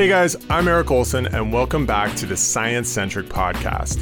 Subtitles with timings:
[0.00, 4.00] Hey guys, I'm Eric Olson, and welcome back to the Science Centric Podcast.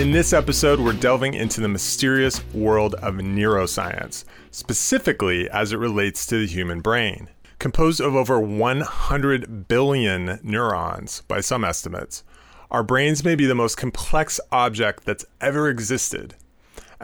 [0.00, 6.26] In this episode, we're delving into the mysterious world of neuroscience, specifically as it relates
[6.26, 7.28] to the human brain.
[7.60, 12.24] Composed of over 100 billion neurons, by some estimates,
[12.68, 16.34] our brains may be the most complex object that's ever existed.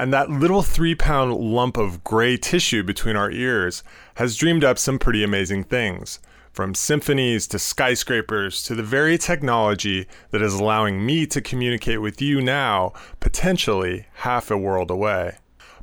[0.01, 4.79] And that little three pound lump of gray tissue between our ears has dreamed up
[4.79, 6.21] some pretty amazing things,
[6.53, 12.23] from symphonies to skyscrapers to the very technology that is allowing me to communicate with
[12.23, 15.37] you now, potentially half a world away.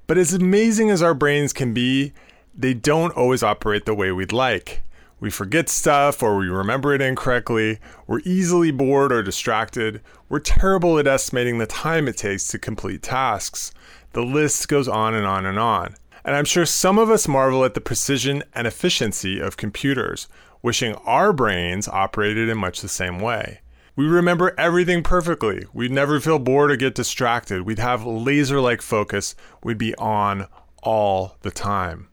[0.08, 2.12] But as amazing as our brains can be,
[2.56, 4.82] they don't always operate the way we'd like.
[5.20, 7.78] We forget stuff or we remember it incorrectly.
[8.08, 10.02] We're easily bored or distracted.
[10.28, 13.72] We're terrible at estimating the time it takes to complete tasks.
[14.14, 15.96] The list goes on and on and on.
[16.24, 20.28] And I'm sure some of us marvel at the precision and efficiency of computers,
[20.62, 23.62] wishing our brains operated in much the same way.
[23.96, 25.66] We remember everything perfectly.
[25.74, 27.64] We'd never feel bored or get distracted.
[27.64, 29.36] We'd have laser like focus.
[29.64, 30.48] We'd be on
[30.84, 32.10] all the time.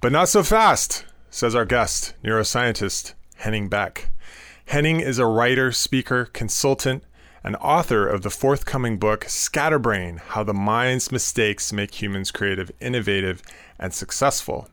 [0.00, 4.10] But not so fast says our guest, neuroscientist Henning Beck.
[4.66, 7.04] Henning is a writer, speaker, consultant,
[7.44, 13.42] and author of the forthcoming book Scatterbrain How the Mind's Mistakes Make Humans Creative, Innovative,
[13.78, 14.68] and Successful.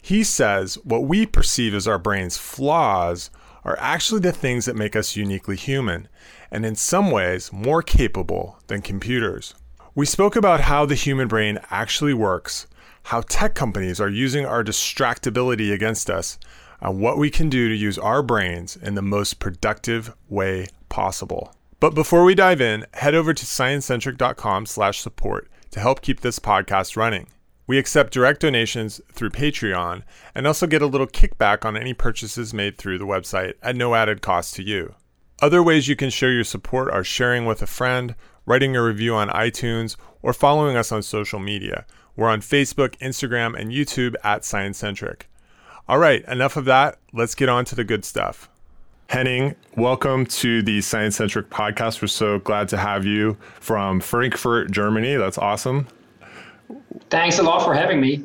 [0.00, 3.30] He says what we perceive as our brain's flaws
[3.64, 6.08] are actually the things that make us uniquely human,
[6.50, 9.54] and in some ways more capable than computers.
[9.94, 12.66] We spoke about how the human brain actually works
[13.04, 16.38] how tech companies are using our distractibility against us,
[16.80, 21.54] and what we can do to use our brains in the most productive way possible.
[21.84, 27.26] But before we dive in, head over to sciencecentric.com/support to help keep this podcast running.
[27.66, 30.02] We accept direct donations through Patreon
[30.34, 33.94] and also get a little kickback on any purchases made through the website at no
[33.94, 34.94] added cost to you.
[35.42, 38.14] Other ways you can show your support are sharing with a friend,
[38.46, 41.84] writing a review on iTunes, or following us on social media.
[42.16, 45.28] We're on Facebook, Instagram, and YouTube at Science Centric.
[45.86, 46.96] All right, enough of that.
[47.12, 48.48] Let's get on to the good stuff.
[49.08, 52.02] Henning, welcome to the Science Centric podcast.
[52.02, 55.16] We're so glad to have you from Frankfurt, Germany.
[55.16, 55.86] That's awesome.
[57.10, 58.24] Thanks a lot for having me.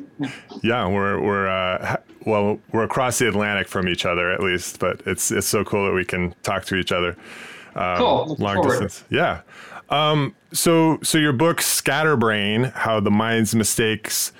[0.62, 1.96] Yeah, we're we're uh,
[2.26, 5.86] well, we're across the Atlantic from each other at least, but it's it's so cool
[5.86, 7.16] that we can talk to each other.
[7.74, 8.36] Um, cool.
[8.38, 8.70] long forward.
[8.70, 9.04] distance.
[9.10, 9.42] Yeah.
[9.90, 14.32] Um, so, so your book Scatterbrain: How the Mind's Mistakes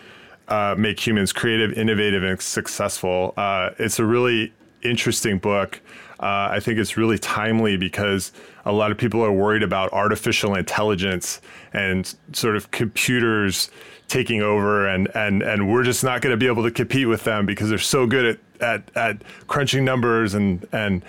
[0.49, 3.35] uh, Make Humans Creative, Innovative, and Successful.
[3.37, 4.53] Uh, it's a really
[4.83, 5.81] interesting book.
[6.21, 8.33] Uh, I think it's really timely because
[8.67, 11.41] a lot of people are worried about artificial intelligence
[11.73, 13.71] and sort of computers
[14.07, 17.25] taking over, and and and we're just not going to be able to compete with
[17.25, 21.03] them because they're so good at at, at crunching numbers and and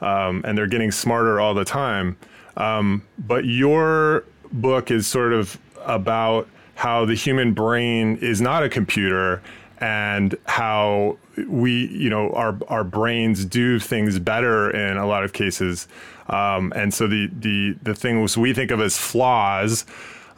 [0.00, 2.16] um, and they're getting smarter all the time.
[2.56, 8.68] Um, but your book is sort of about how the human brain is not a
[8.68, 9.42] computer
[9.84, 15.34] and how we, you know, our our brains do things better in a lot of
[15.34, 15.86] cases.
[16.28, 19.84] Um, and so the the the things we think of as flaws,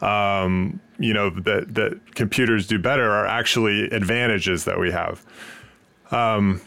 [0.01, 5.25] um, you know, that that computers do better are actually advantages that we have.
[6.11, 6.59] Um,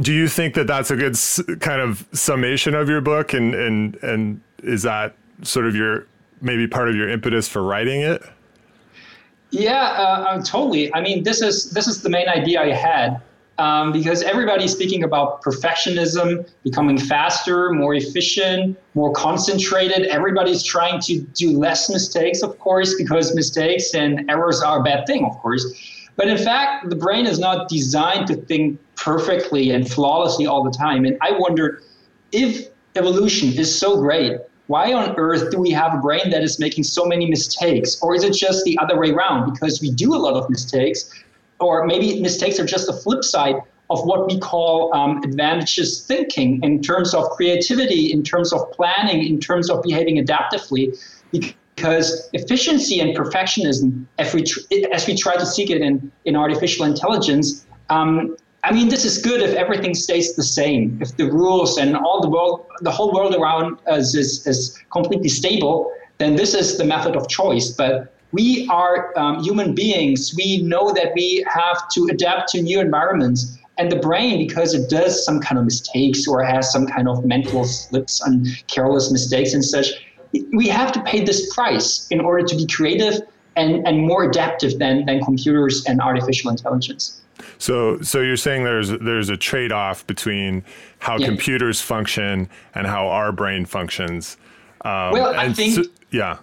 [0.00, 1.14] do you think that that's a good
[1.60, 6.06] kind of summation of your book and and and is that sort of your
[6.40, 8.22] maybe part of your impetus for writing it
[9.50, 10.92] yeah uh, uh, totally.
[10.94, 13.20] I mean this is this is the main idea i had
[13.58, 20.06] um, because everybody's speaking about perfectionism becoming faster more efficient more concentrated.
[20.06, 25.06] Everybody's trying to do less mistakes of course because mistakes and errors are a bad
[25.06, 25.64] thing of course.
[26.16, 30.70] But in fact, the brain is not designed to think perfectly and flawlessly all the
[30.70, 31.06] time.
[31.06, 31.82] And I wonder
[32.32, 34.38] if evolution is so great,
[34.70, 38.00] why on earth do we have a brain that is making so many mistakes?
[38.00, 39.52] Or is it just the other way around?
[39.52, 41.12] Because we do a lot of mistakes,
[41.58, 43.56] or maybe mistakes are just the flip side
[43.90, 49.26] of what we call um, advantageous thinking in terms of creativity, in terms of planning,
[49.26, 50.96] in terms of behaving adaptively
[51.32, 54.60] because efficiency and perfectionism, if we tr-
[54.92, 59.18] as we try to seek it in, in artificial intelligence, um, I mean, this is
[59.18, 63.12] good if everything stays the same, if the rules and all the world, the whole
[63.12, 67.70] world around us is, is completely stable, then this is the method of choice.
[67.70, 70.34] But we are um, human beings.
[70.36, 73.58] We know that we have to adapt to new environments.
[73.78, 77.24] And the brain, because it does some kind of mistakes or has some kind of
[77.24, 79.86] mental slips and careless mistakes and such,
[80.52, 83.22] we have to pay this price in order to be creative
[83.56, 87.22] and, and more adaptive than, than computers and artificial intelligence.
[87.58, 90.64] So, so you're saying there's there's a trade-off between
[90.98, 91.26] how yeah.
[91.26, 94.36] computers function and how our brain functions.
[94.82, 96.38] Um, well, I think so, yeah,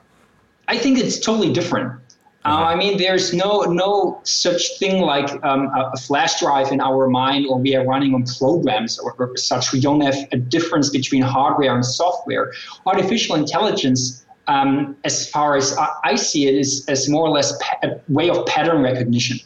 [0.67, 1.99] I think it's totally different.
[2.47, 2.63] Uh.
[2.63, 7.09] I mean, there's no no such thing like um, a, a, flash drive in our
[7.09, 9.73] mind, or we are running on programs or, or, such.
[9.73, 12.53] We don't have a difference between hardware and software.
[12.85, 17.79] Artificial intelligence, um, as far as I, see it, is, is more or less pa-
[17.83, 19.39] a way of pattern recognition.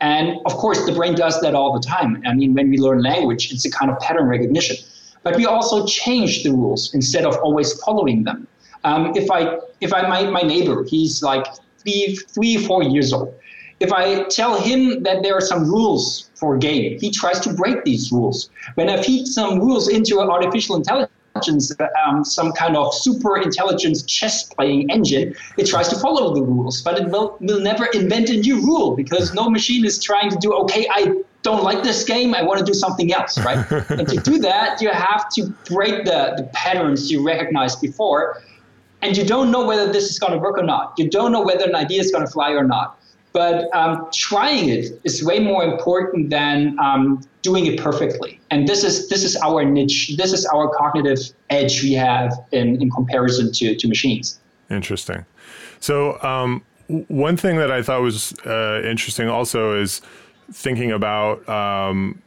[0.00, 2.22] And of course, the brain does that all the time.
[2.26, 4.76] I mean, when we learn language, it's a kind of pattern recognition.
[5.22, 8.46] But we also change the rules instead of always following them.
[8.84, 11.46] Um, if I, if I, my, my neighbor, he's like
[11.78, 13.34] three, three, four years old.
[13.80, 17.84] If I tell him that there are some rules for game, he tries to break
[17.84, 18.48] these rules.
[18.74, 21.12] When I feed some rules into an artificial intelligence,
[22.04, 26.82] um, some kind of super intelligence chess playing engine, it tries to follow the rules,
[26.82, 30.36] but it will, will never invent a new rule because no machine is trying to
[30.36, 33.70] do, okay, I don't like this game, I want to do something else, right?
[33.90, 38.42] and to do that, you have to break the, the patterns you recognized before.
[39.02, 40.94] And you don't know whether this is going to work or not.
[40.96, 42.98] You don't know whether an idea is going to fly or not.
[43.36, 48.40] But um, trying it is way more important than um, doing it perfectly.
[48.50, 50.16] And this is this is our niche.
[50.16, 54.40] This is our cognitive edge we have in, in comparison to, to machines.
[54.70, 55.26] Interesting.
[55.80, 56.62] So um,
[57.08, 60.00] one thing that I thought was uh, interesting also is
[60.50, 62.22] thinking about um,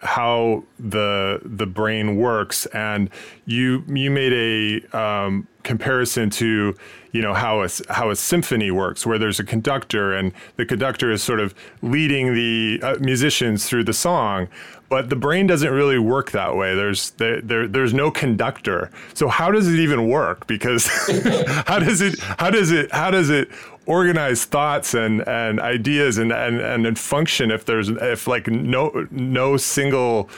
[0.00, 3.10] how the the brain works, and
[3.46, 6.74] you you made a um, comparison to
[7.12, 11.12] you know how a how a symphony works, where there's a conductor and the conductor
[11.12, 14.48] is sort of leading the uh, musicians through the song,
[14.88, 16.74] but the brain doesn't really work that way.
[16.74, 18.90] There's there, there there's no conductor.
[19.12, 20.46] So how does it even work?
[20.46, 20.86] Because
[21.66, 23.50] how does it how does it how does it
[23.84, 29.56] organize thoughts and, and ideas and, and, and function if there's if like no no
[29.58, 30.30] single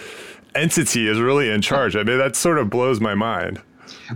[0.57, 1.95] entity is really in charge?
[1.95, 3.61] I mean that sort of blows my mind.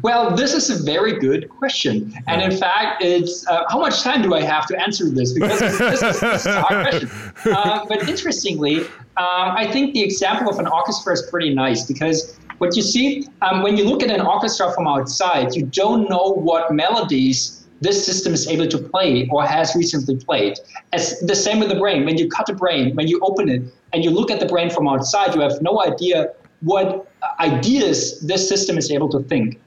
[0.03, 2.13] Well, this is a very good question.
[2.27, 5.33] And in fact, it's uh, how much time do I have to answer this?
[5.33, 7.11] Because this is, this is a hard question.
[7.53, 8.81] Uh, but interestingly,
[9.17, 13.29] um, I think the example of an orchestra is pretty nice because what you see,
[13.43, 18.05] um, when you look at an orchestra from outside, you don't know what melodies this
[18.05, 20.59] system is able to play or has recently played.
[20.93, 22.05] As the same with the brain.
[22.05, 23.63] When you cut a brain, when you open it
[23.93, 27.09] and you look at the brain from outside, you have no idea what
[27.41, 29.61] ideas this system is able to think.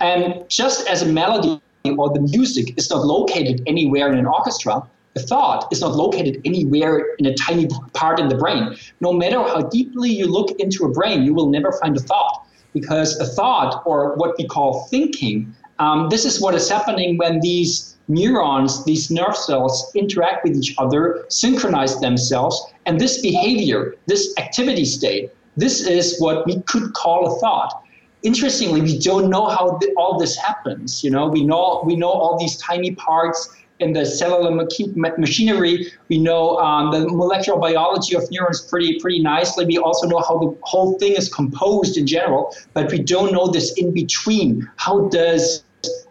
[0.00, 4.82] And just as a melody or the music is not located anywhere in an orchestra,
[5.14, 8.76] a thought is not located anywhere in a tiny part in the brain.
[9.00, 12.46] No matter how deeply you look into a brain, you will never find a thought
[12.72, 17.40] because a thought, or what we call thinking, um, this is what is happening when
[17.40, 24.34] these neurons, these nerve cells, interact with each other, synchronize themselves, and this behavior, this
[24.38, 27.82] activity state, this is what we could call a thought
[28.22, 31.02] interestingly, we don't know how th- all this happens.
[31.02, 34.50] You know, we know we know all these tiny parts in the cellular
[35.16, 35.92] machinery.
[36.08, 39.64] We know um, the molecular biology of neurons pretty pretty nicely.
[39.66, 43.48] We also know how the whole thing is composed in general, but we don't know
[43.48, 44.68] this in between.
[44.76, 45.64] How does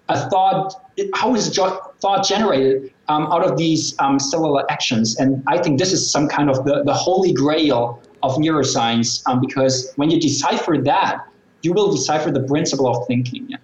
[0.09, 0.75] a thought?
[1.13, 5.17] How is thought generated um, out of these um, cellular actions?
[5.17, 9.39] And I think this is some kind of the, the holy grail of neuroscience um,
[9.41, 11.27] because when you decipher that,
[11.61, 13.47] you will decipher the principle of thinking.
[13.49, 13.57] Yeah.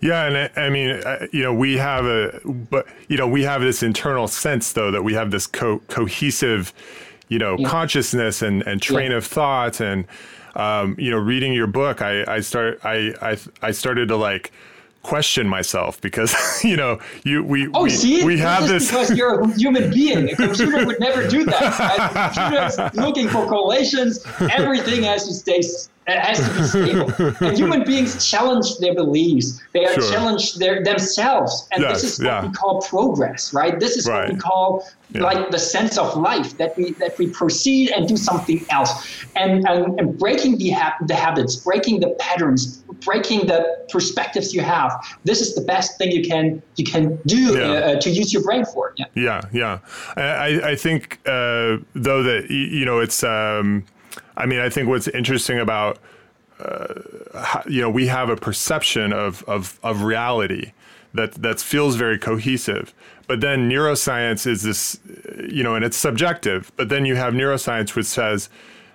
[0.00, 3.42] Yeah, and I, I mean, uh, you know, we have a, but you know, we
[3.42, 6.72] have this internal sense though that we have this co- cohesive,
[7.28, 7.68] you know, yeah.
[7.68, 9.16] consciousness and and train yeah.
[9.16, 10.04] of thought, and
[10.54, 14.52] um, you know, reading your book, I I start I I I started to like
[15.06, 16.34] question myself because
[16.64, 18.24] you know you we oh we, see?
[18.24, 20.28] we have this because you're a human being.
[20.30, 22.94] A computer would never do that right?
[23.06, 25.62] looking for correlations everything has to stay
[26.08, 27.46] it has to be stable.
[27.46, 29.60] and human beings challenge their beliefs.
[29.72, 30.12] They are sure.
[30.12, 31.68] challenged their, themselves.
[31.72, 32.46] And yes, this is what yeah.
[32.46, 33.78] we call progress, right?
[33.80, 34.28] This is right.
[34.28, 35.22] what we call yeah.
[35.22, 39.26] like the sense of life that we that we proceed and do something else.
[39.34, 44.60] And and, and breaking the ha- the habits, breaking the patterns, breaking the perspectives you
[44.60, 44.92] have.
[45.24, 47.72] This is the best thing you can you can do yeah.
[47.72, 48.94] uh, to use your brain for.
[48.96, 49.78] Yeah, yeah, yeah.
[50.16, 53.24] I I think uh, though that you know it's.
[53.24, 53.84] Um,
[54.36, 55.98] I mean, I think what's interesting about
[56.60, 60.72] uh, you know we have a perception of of of reality
[61.14, 62.94] that that feels very cohesive.
[63.26, 65.00] But then neuroscience is this,
[65.48, 66.70] you know, and it's subjective.
[66.76, 68.48] But then you have neuroscience which says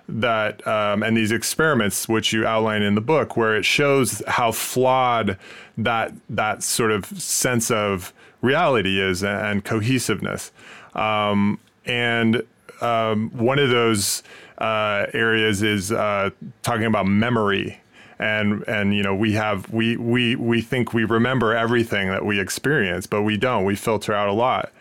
[0.08, 4.52] that, um, and these experiments which you outline in the book, where it shows how
[4.52, 5.38] flawed
[5.76, 10.50] that that sort of sense of reality is and cohesiveness.
[10.94, 12.42] Um, and
[12.80, 14.22] um, one of those
[14.58, 16.30] uh, areas is uh,
[16.62, 17.78] talking about memory.
[18.18, 22.38] And, and you know we have we, we we think we remember everything that we
[22.38, 23.64] experience, but we don't.
[23.64, 24.72] We filter out a lot.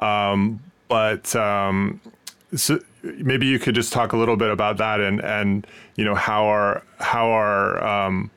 [0.00, 1.98] Um, but um,
[2.54, 5.66] so maybe you could just talk a little bit about that and and
[5.96, 8.30] you know how our how our um,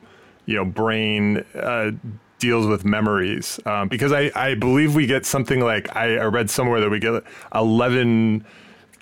[0.46, 1.90] you know brain uh,
[2.38, 6.80] deals with memories um, because I, I believe we get something like I, read somewhere
[6.80, 7.22] that we get
[7.54, 8.44] 11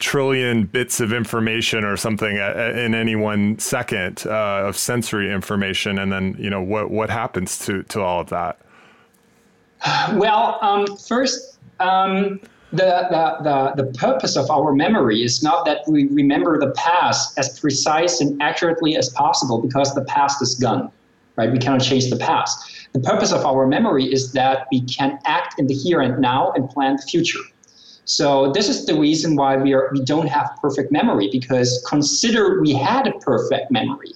[0.03, 6.13] trillion bits of information or something in any one second uh, of sensory information and
[6.13, 8.59] then you know what what happens to to all of that
[10.15, 12.41] well um, first um,
[12.73, 17.39] the, the, the, the purpose of our memory is not that we remember the past
[17.39, 20.91] as precise and accurately as possible because the past is gone,
[21.37, 21.53] right?
[21.53, 22.89] We cannot change the past.
[22.93, 26.53] The purpose of our memory is that we can act in the here and now
[26.53, 27.41] and plan the future.
[28.05, 32.61] So this is the reason why we are we don't have perfect memory because consider
[32.61, 34.13] we had a perfect memory.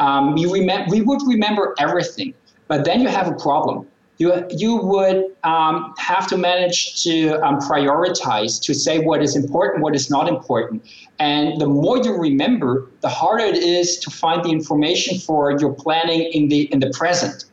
[0.00, 2.34] Um, we remember we would remember everything,
[2.66, 3.86] but then you have a problem
[4.18, 9.82] you, you would um, have to manage to um, prioritize, to say what is important,
[9.82, 10.84] what is not important.
[11.20, 15.72] And the more you remember, the harder it is to find the information for your
[15.72, 17.44] planning in the, in the present.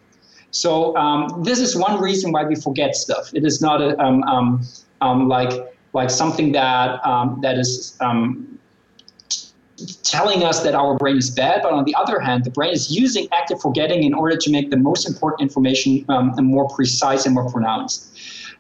[0.50, 3.30] So um, this is one reason why we forget stuff.
[3.34, 4.66] It is not a, um, um,
[5.02, 5.52] um, like,
[5.96, 7.00] like something that,
[7.42, 7.98] that is
[10.04, 12.92] telling us that our brain is bad, but on the other hand, the brain is
[12.92, 17.36] using active forgetting in order to make the most important information um, more precise and
[17.36, 18.18] more pronounced.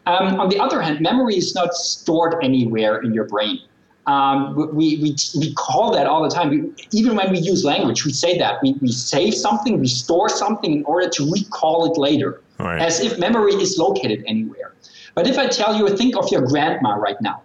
[0.07, 3.59] Um, on the other hand, memory is not stored anywhere in your brain.
[4.07, 6.49] Um, we, we, we call that all the time.
[6.49, 8.61] We, even when we use language, we say that.
[8.61, 12.79] We, we save something, we store something in order to recall it later, right.
[12.79, 14.75] as if memory is located anywhere.
[15.15, 17.41] But if I tell you, think of your grandma right now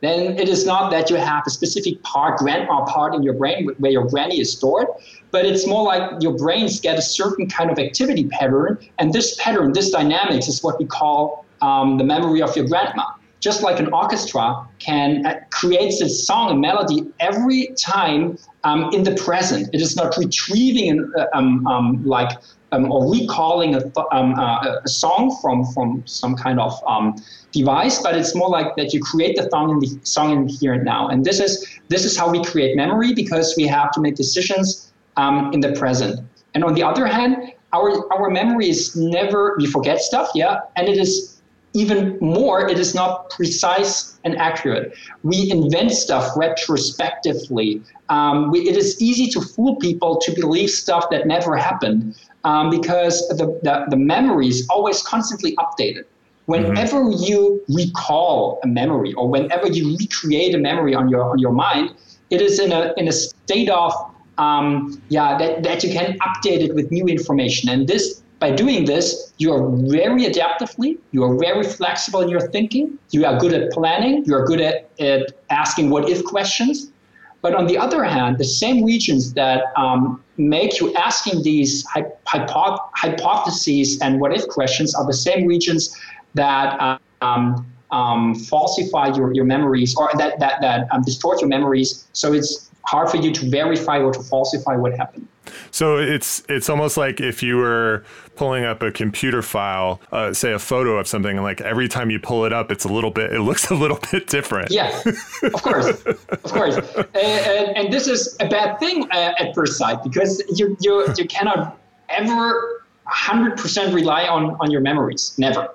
[0.00, 3.68] then it is not that you have a specific part, grandma part in your brain
[3.78, 4.86] where your granny is stored,
[5.30, 9.36] but it's more like your brains get a certain kind of activity pattern, and this
[9.40, 13.04] pattern, this dynamics, is what we call um, the memory of your grandma.
[13.40, 19.04] Just like an orchestra can uh, creates a song, a melody every time um, in
[19.04, 19.68] the present.
[19.72, 22.30] It is not retrieving uh, um, um, like
[22.72, 23.82] um, or recalling a,
[24.12, 27.16] um, uh, a, song from from some kind of um,
[27.52, 30.74] device, but it's more like that you create the song in the song in here
[30.74, 31.08] and now.
[31.08, 34.92] And this is this is how we create memory because we have to make decisions
[35.16, 36.20] um, in the present.
[36.54, 40.88] And on the other hand, our our memory is never we forget stuff, yeah, and
[40.88, 41.38] it is
[41.74, 44.94] even more, it is not precise and accurate.
[45.22, 47.82] We invent stuff retrospectively.
[48.08, 52.70] Um, we, it is easy to fool people to believe stuff that never happened um,
[52.70, 56.04] because the, the, the memory is always constantly updated.
[56.46, 57.22] Whenever mm-hmm.
[57.22, 61.94] you recall a memory or whenever you recreate a memory on your on your mind,
[62.30, 63.92] it is in a in a state of
[64.38, 67.68] um, yeah that, that you can update it with new information.
[67.68, 72.40] And this by doing this, you are very adaptively, you are very flexible in your
[72.40, 76.92] thinking, you are good at planning, you are good at, at asking what if questions.
[77.40, 82.78] But on the other hand, the same regions that um, make you asking these hypo-
[82.94, 85.96] hypotheses and what if questions are the same regions
[86.34, 92.08] that um, um, falsify your, your memories or that, that, that um, distort your memories.
[92.12, 95.28] So it's hard for you to verify or to falsify what happened.
[95.70, 98.04] So it's it's almost like if you were
[98.36, 102.10] pulling up a computer file, uh, say a photo of something, and like every time
[102.10, 104.70] you pull it up, it's a little bit, it looks a little bit different.
[104.70, 104.98] Yeah,
[105.42, 109.78] of course, of course, and, and, and, this is a bad thing uh, at first
[109.78, 111.78] sight because you you you cannot
[112.08, 115.68] ever 100% rely on on your memories, never.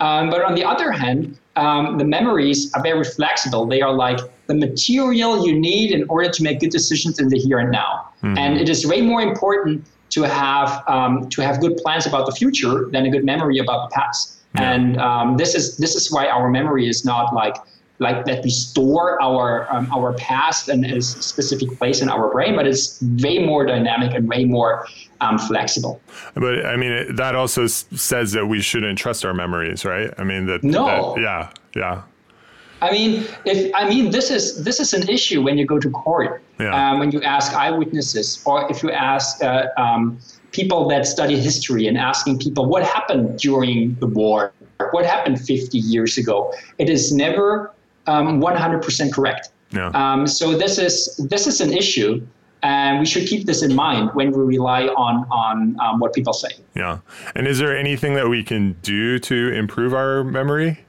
[0.00, 3.64] Um, but on the other hand, um, the memories are very flexible.
[3.66, 7.38] They are like the material you need in order to make good decisions in the
[7.38, 8.10] here and now.
[8.22, 8.38] Mm-hmm.
[8.38, 12.32] And it is way more important to have um, to have good plans about the
[12.32, 14.38] future than a good memory about the past.
[14.54, 14.72] Yeah.
[14.72, 17.56] And um, this is this is why our memory is not like
[17.98, 22.54] like that we store our um, our past in a specific place in our brain,
[22.56, 24.86] but it's way more dynamic and way more
[25.20, 26.00] um, flexible.
[26.34, 30.12] But I mean, that also says that we shouldn't trust our memories, right?
[30.18, 32.02] I mean, that no, that, yeah, yeah.
[32.82, 35.90] I mean, if I mean this is this is an issue when you go to
[35.90, 36.74] court, yeah.
[36.74, 40.18] um, when you ask eyewitnesses, or if you ask uh, um,
[40.52, 44.52] people that study history and asking people what happened during the war,
[44.92, 46.52] what happened 50 years ago.
[46.78, 47.72] It is never
[48.06, 49.50] um, 100% correct.
[49.72, 49.88] Yeah.
[49.88, 52.24] Um, so this is this is an issue,
[52.62, 56.32] And we should keep this in mind when we rely on on um, what people
[56.32, 56.52] say.
[56.74, 57.00] Yeah.
[57.34, 60.83] And is there anything that we can do to improve our memory?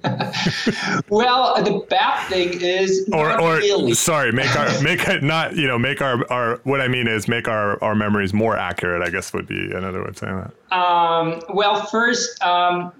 [1.08, 3.94] well, the bad thing is, or, or really.
[3.94, 7.26] sorry, make our make it not you know make our our what I mean is
[7.26, 9.02] make our our memories more accurate.
[9.02, 10.76] I guess would be another way of saying that.
[10.76, 12.92] Um, well, first, um,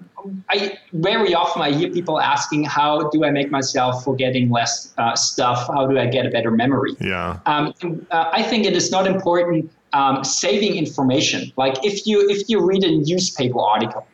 [0.49, 5.15] I very often I hear people asking, "How do I make myself forgetting less uh,
[5.15, 5.67] stuff?
[5.67, 7.39] How do I get a better memory?" Yeah.
[7.45, 7.73] Um,
[8.11, 11.51] uh, I think it is not important um, saving information.
[11.55, 14.05] Like if you if you read a newspaper article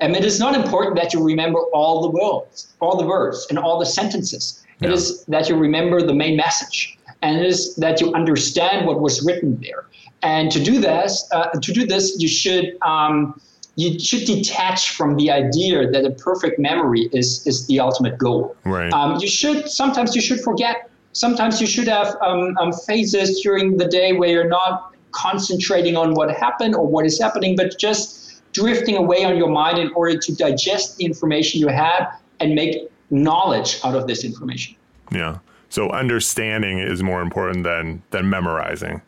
[0.00, 3.58] and it is not important that you remember all the words, all the words, and
[3.58, 4.64] all the sentences.
[4.80, 4.88] Yeah.
[4.88, 9.00] It is that you remember the main message, and it is that you understand what
[9.00, 9.84] was written there.
[10.22, 13.40] And to do this, uh, to do this, you should um,
[13.76, 18.56] you should detach from the idea that a perfect memory is is the ultimate goal.
[18.64, 18.92] Right.
[18.92, 20.88] Um, you should sometimes you should forget.
[21.12, 26.14] Sometimes you should have um, um phases during the day where you're not concentrating on
[26.14, 28.19] what happened or what is happening, but just
[28.52, 32.90] drifting away on your mind in order to digest the information you have and make
[33.10, 34.76] knowledge out of this information.
[35.12, 35.38] Yeah.
[35.68, 39.02] So understanding is more important than than memorizing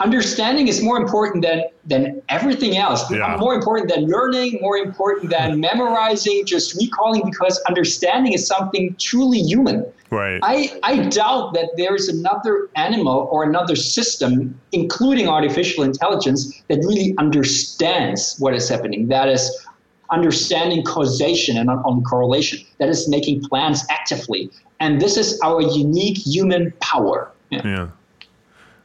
[0.00, 3.10] understanding is more important than than everything else.
[3.10, 3.36] Yeah.
[3.38, 9.40] More important than learning, more important than memorizing, just recalling, because understanding is something truly
[9.40, 9.84] human.
[10.10, 10.40] Right.
[10.42, 16.78] I, I doubt that there is another animal or another system, including artificial intelligence, that
[16.78, 19.08] really understands what is happening.
[19.08, 19.66] That is
[20.10, 22.60] understanding causation and not only correlation.
[22.78, 24.50] That is making plans actively.
[24.80, 27.30] And this is our unique human power.
[27.50, 27.62] yeah.
[27.64, 27.88] yeah.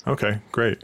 [0.05, 0.83] Okay, great.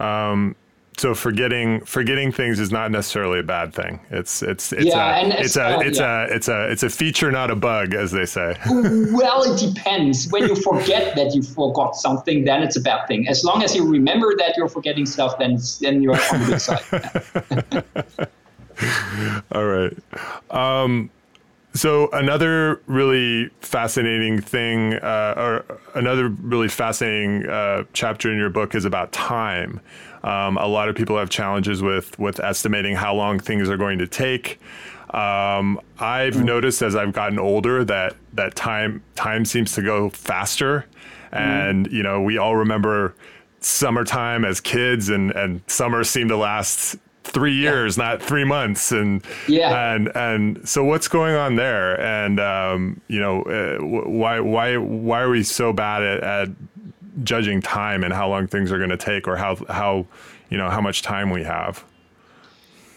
[0.00, 0.56] Um,
[1.00, 4.00] so forgetting forgetting things is not necessarily a bad thing.
[4.10, 6.26] It's it's it's yeah, a, it's, a it's yeah.
[6.26, 8.54] a it's a it's a feature, not a bug, as they say.
[8.66, 10.28] well, it depends.
[10.28, 13.28] When you forget that you forgot something, then it's a bad thing.
[13.28, 16.60] As long as you remember that you're forgetting stuff, then then you're on the good
[16.60, 18.28] side.
[19.52, 19.96] All right.
[20.50, 21.10] Um,
[21.74, 28.74] so another really fascinating thing, uh, or another really fascinating uh, chapter in your book
[28.74, 29.80] is about time.
[30.22, 33.98] Um, a lot of people have challenges with with estimating how long things are going
[33.98, 34.60] to take.
[35.10, 36.44] Um, I've mm.
[36.44, 40.86] noticed as I've gotten older that that time time seems to go faster,
[41.32, 41.92] and mm.
[41.92, 43.14] you know we all remember
[43.60, 46.96] summertime as kids, and and summer seemed to last
[47.30, 48.04] three years, yeah.
[48.04, 48.92] not three months.
[48.92, 52.00] And yeah, and and so what's going on there?
[52.00, 56.48] And um, you know, uh, why why why are we so bad at, at
[57.24, 60.06] judging time and how long things are going to take, or how how
[60.50, 61.84] you know how much time we have?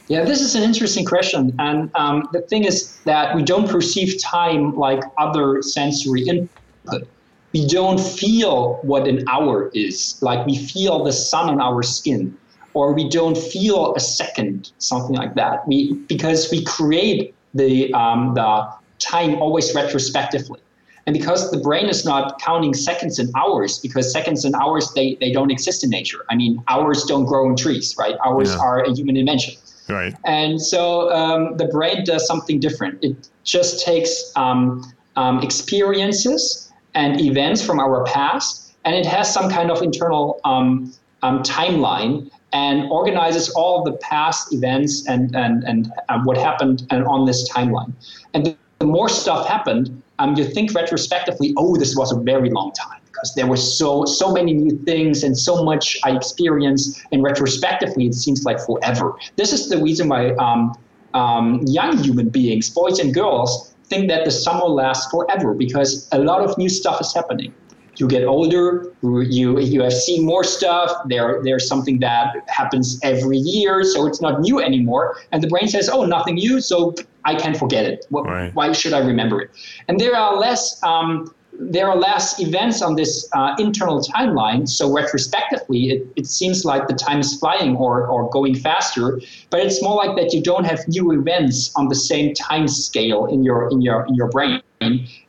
[0.08, 1.56] Yeah, this is an interesting question.
[1.60, 7.08] And um, the thing is that we don't perceive time like other sensory input.
[7.54, 10.22] We don't feel what an hour is.
[10.22, 12.38] Like we feel the sun on our skin
[12.74, 15.68] or we don't feel a second, something like that.
[15.68, 20.60] We because we create the um, the time always retrospectively.
[21.06, 25.16] And because the brain is not counting seconds and hours, because seconds and hours they,
[25.20, 26.26] they don't exist in nature.
[26.30, 28.16] I mean, hours don't grow in trees, right?
[28.26, 28.62] Hours yeah.
[28.62, 29.56] are a human invention.
[29.90, 30.16] Right.
[30.24, 33.04] And so um, the brain does something different.
[33.04, 39.50] It just takes um, um, experiences and events from our past, and it has some
[39.52, 45.92] kind of internal um, um, timeline and organizes all the past events and, and, and
[46.10, 47.92] uh, what happened and on this timeline.
[48.34, 52.50] And the, the more stuff happened, um, you think retrospectively, oh, this was a very
[52.52, 57.02] long time because there were so so many new things and so much I experienced.
[57.12, 59.16] And retrospectively, it seems like forever.
[59.36, 60.76] This is the reason why um,
[61.14, 66.20] um, young human beings, boys and girls, think that the summer lasts forever because a
[66.20, 67.54] lot of new stuff is happening
[67.98, 70.92] you get older, you you have seen more stuff.
[71.08, 75.18] There there's something that happens every year, so it's not new anymore.
[75.32, 78.06] And the brain says, "Oh, nothing new, so I can forget it.
[78.10, 78.54] right.
[78.56, 79.52] Why should I remember it?"
[79.88, 84.68] And there are less um, there are less events on this uh, internal timeline.
[84.68, 89.20] So retrospectively, it, it seems like the time is flying or, or going faster.
[89.50, 93.26] But it's more like that you don't have new events on the same time scale
[93.26, 94.62] in your in your in your brain,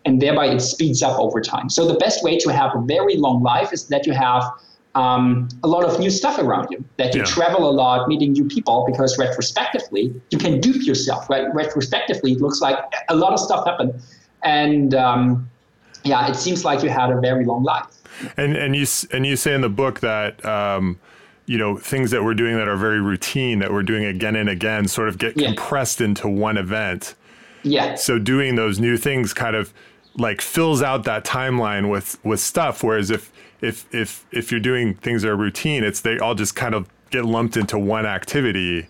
[0.04, 1.68] and thereby it speeds up over time.
[1.68, 4.42] So the best way to have a very long life is that you have
[4.94, 7.26] um, a lot of new stuff around you, that you yeah.
[7.26, 11.52] travel a lot, meeting new people, because retrospectively, you can dupe yourself, right?
[11.52, 14.00] Retrospectively, it looks like a lot of stuff happened.
[14.42, 15.50] And um,
[16.04, 17.86] yeah, it seems like you had a very long life.
[18.36, 21.00] And and you and you say in the book that um,
[21.46, 24.48] you know things that we're doing that are very routine that we're doing again and
[24.48, 25.48] again sort of get yeah.
[25.48, 27.16] compressed into one event.
[27.64, 27.96] Yeah.
[27.96, 29.72] So doing those new things kind of
[30.16, 32.82] like fills out that timeline with with stuff.
[32.84, 36.54] Whereas if if if if you're doing things that are routine, it's they all just
[36.54, 38.86] kind of get lumped into one activity.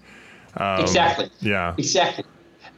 [0.57, 1.31] Um, exactly.
[1.41, 1.75] Yeah.
[1.79, 2.25] Exactly.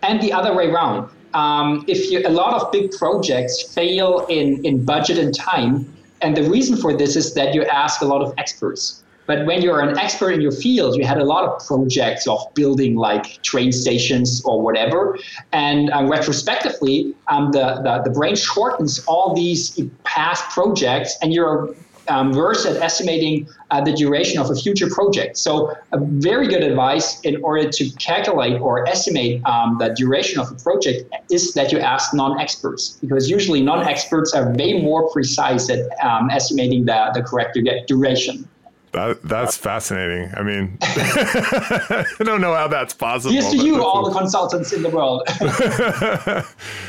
[0.03, 1.11] And the other way around.
[1.35, 6.35] Um, if you, a lot of big projects fail in, in budget and time, and
[6.35, 9.03] the reason for this is that you ask a lot of experts.
[9.27, 12.39] But when you're an expert in your field, you had a lot of projects of
[12.55, 15.19] building like train stations or whatever.
[15.53, 21.75] And um, retrospectively, um, the, the, the brain shortens all these past projects, and you're
[22.09, 25.37] um, versed at estimating uh, the duration of a future project.
[25.39, 30.51] So, a very good advice in order to calculate or estimate um, the duration of
[30.51, 35.81] a project is that you ask non-experts, because usually non-experts are way more precise at
[36.05, 38.49] um, estimating the, the correct duration.
[38.97, 40.33] That, that's fascinating.
[40.35, 43.35] I mean, I don't know how that's possible.
[43.35, 45.29] Here's to you, all the consultants in the world.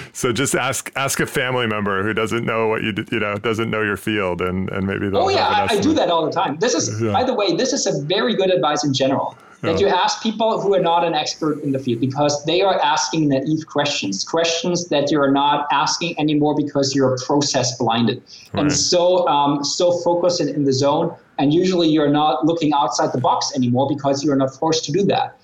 [0.14, 3.70] so just ask ask a family member who doesn't know what you you know doesn't
[3.70, 5.24] know your field, and and maybe they'll.
[5.24, 6.58] Oh yeah, I, I, do that all the time.
[6.60, 7.12] This is, yeah.
[7.12, 10.62] by the way, this is a very good advice in general that you ask people
[10.62, 14.88] who are not an expert in the field because they are asking naive questions, questions
[14.90, 18.22] that you're not asking anymore because you're process blinded
[18.54, 18.62] right.
[18.62, 21.16] and so um, so focused in, in the zone.
[21.40, 25.04] And usually you're not looking outside the box anymore because you're not forced to do
[25.04, 25.37] that.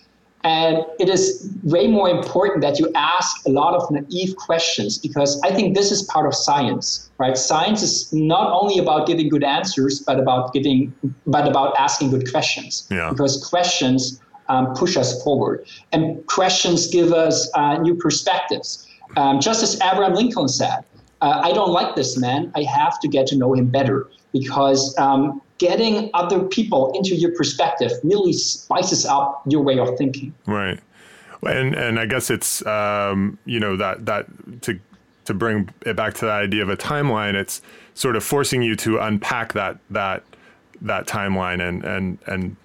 [0.44, 5.40] And it is way more important that you ask a lot of naive questions because
[5.42, 7.38] I think this is part of science, right?
[7.38, 10.94] Science is not only about giving good answers, but about giving,
[11.26, 12.86] but about asking good questions.
[12.92, 13.10] Yeah.
[13.10, 18.86] Because questions um, push us forward, and questions give us uh, new perspectives.
[19.16, 20.84] Um, just as Abraham Lincoln said,
[21.22, 22.52] uh, "I don't like this man.
[22.54, 27.32] I have to get to know him better." Because um, getting other people into your
[27.36, 30.34] perspective really spices up your way of thinking.
[30.46, 30.80] Right.
[31.44, 34.28] And and I guess it's um, you know that that
[34.62, 34.80] to
[35.26, 37.62] to bring it back to that idea of a timeline, it's
[37.94, 40.24] sort of forcing you to unpack that that
[40.82, 42.56] that timeline and and and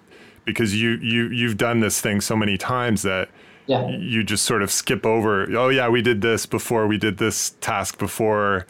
[0.45, 3.29] because you you you've done this thing so many times that
[3.67, 3.87] yeah.
[3.89, 5.45] you just sort of skip over.
[5.55, 6.87] Oh yeah, we did this before.
[6.87, 8.65] We did this task before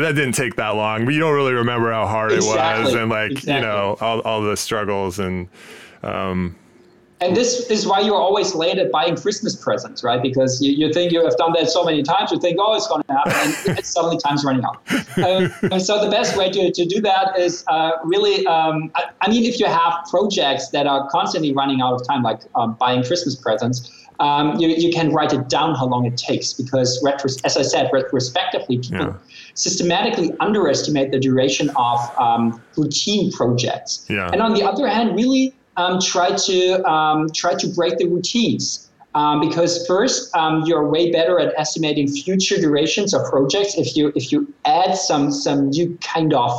[0.00, 2.82] that didn't take that long, but you don't really remember how hard exactly.
[2.82, 3.54] it was and like, exactly.
[3.54, 5.48] you know, all, all the struggles and,
[6.02, 6.56] um,
[7.22, 10.22] and this is why you're always late at buying Christmas presents, right?
[10.22, 12.86] Because you, you think you have done that so many times, you think, oh, it's
[12.86, 14.76] going to happen, and suddenly time's running out.
[15.18, 19.10] Um, and so the best way to, to do that is uh, really, um, I,
[19.20, 22.74] I, mean, if you have projects that are constantly running out of time, like um,
[22.80, 27.02] buying Christmas presents, um, you, you can write it down how long it takes because,
[27.04, 29.14] retros- as I said, retrospectively, people yeah.
[29.54, 34.06] Systematically underestimate the duration of um, routine projects.
[34.08, 34.30] Yeah.
[34.32, 38.86] And on the other hand, really um, try to um, try to break the routines.
[39.12, 44.12] Um, because first, um, you're way better at estimating future durations of projects if you
[44.14, 46.52] if you add some some new kind of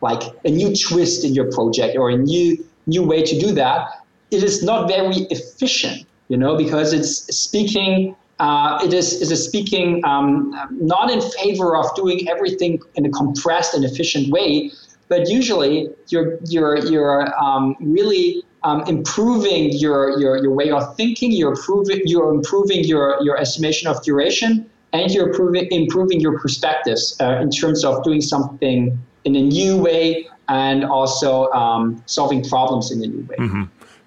[0.00, 3.88] like a new twist in your project or a new new way to do that.
[4.32, 8.16] It is not very efficient you know, because it's speaking.
[8.42, 13.10] Uh, it is is a speaking um, not in favor of doing everything in a
[13.10, 14.68] compressed and efficient way,
[15.08, 21.30] but usually you're you're you're um, really um, improving your, your your way of thinking.
[21.30, 27.16] You're improving you're improving your your estimation of duration, and you're improving improving your perspectives
[27.20, 32.90] uh, in terms of doing something in a new way and also um, solving problems
[32.90, 33.36] in a new way.
[33.36, 33.62] Mm-hmm.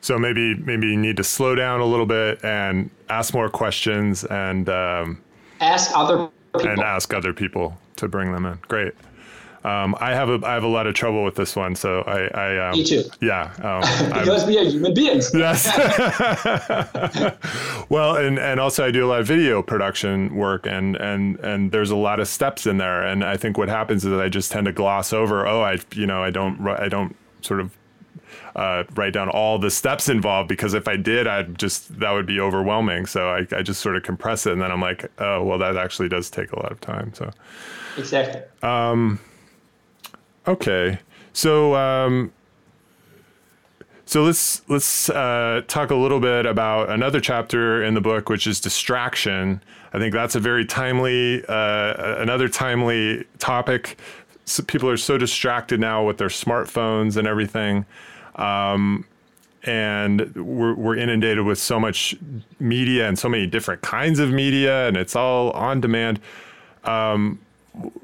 [0.05, 4.23] So maybe maybe you need to slow down a little bit and ask more questions
[4.23, 5.19] and um,
[5.59, 6.69] ask other people.
[6.69, 8.59] and ask other people to bring them in.
[8.67, 8.93] Great.
[9.63, 12.27] Um, I have a I have a lot of trouble with this one, so I,
[12.39, 13.01] I um, me too.
[13.19, 13.81] Yeah, um,
[14.13, 15.31] because we are human beings.
[15.33, 15.65] Yes.
[17.89, 21.71] well, and and also I do a lot of video production work, and and and
[21.71, 24.29] there's a lot of steps in there, and I think what happens is that I
[24.29, 25.47] just tend to gloss over.
[25.47, 27.75] Oh, I you know I don't I don't sort of
[28.55, 32.25] uh, write down all the steps involved because if I did, I'd just that would
[32.25, 33.05] be overwhelming.
[33.05, 35.77] So I, I just sort of compress it, and then I'm like, oh well, that
[35.77, 37.13] actually does take a lot of time.
[37.13, 37.31] So
[37.97, 38.41] exactly.
[38.61, 39.19] Um,
[40.47, 40.99] okay,
[41.33, 42.31] so um,
[44.05, 48.45] so let's let's uh, talk a little bit about another chapter in the book, which
[48.45, 49.61] is distraction.
[49.93, 53.97] I think that's a very timely, uh, another timely topic.
[54.67, 57.85] People are so distracted now with their smartphones and everything.
[58.35, 59.05] Um,
[59.63, 62.15] and we're, we're inundated with so much
[62.59, 66.19] media and so many different kinds of media, and it's all on demand.
[66.83, 67.39] Um,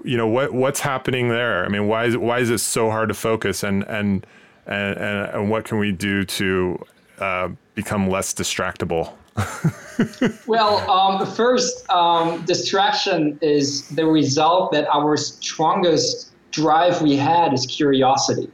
[0.03, 1.63] you know what what's happening there?
[1.63, 4.25] I mean, why is it, why is it so hard to focus, and and
[4.65, 6.85] and and, and what can we do to
[7.19, 9.13] uh, become less distractible?
[10.47, 17.65] well, um, first, um, distraction is the result that our strongest drive we had is
[17.65, 18.49] curiosity.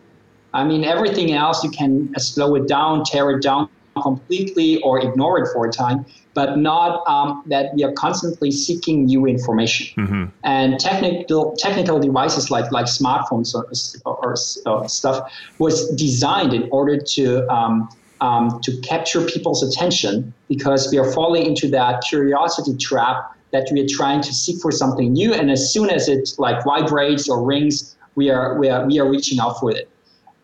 [0.53, 3.69] I mean, everything else you can slow it down, tear it down
[4.01, 9.05] completely, or ignore it for a time, but not um, that we are constantly seeking
[9.05, 10.03] new information.
[10.03, 10.25] Mm-hmm.
[10.43, 13.67] And technical technical devices like like smartphones or,
[14.05, 17.89] or, or stuff was designed in order to um,
[18.21, 23.81] um, to capture people's attention because we are falling into that curiosity trap that we
[23.81, 27.43] are trying to seek for something new, and as soon as it like vibrates or
[27.43, 29.89] rings, we are we are we are reaching out for it.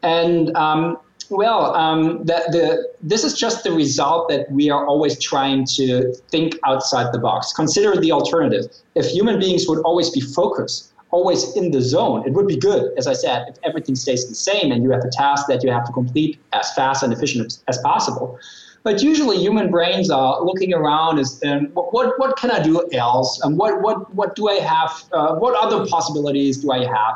[0.02, 0.98] And um,
[1.30, 6.13] well, um, the, the, this is just the result that we are always trying to
[6.30, 7.54] think outside the box.
[7.54, 8.66] Consider the alternative.
[8.96, 12.92] If human beings would always be focused, always in the zone, it would be good,
[12.98, 15.72] as I said, if everything stays the same and you have a task that you
[15.72, 18.38] have to complete as fast and efficient as possible.
[18.84, 22.86] But usually, human brains are looking around as, and what, what, what can I do
[22.91, 23.39] else?
[23.41, 24.91] And what, what, what do I have?
[25.13, 27.15] Uh, what other possibilities do I have?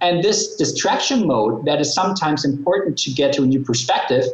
[0.00, 4.24] And this distraction mode that is sometimes important to get to a new perspective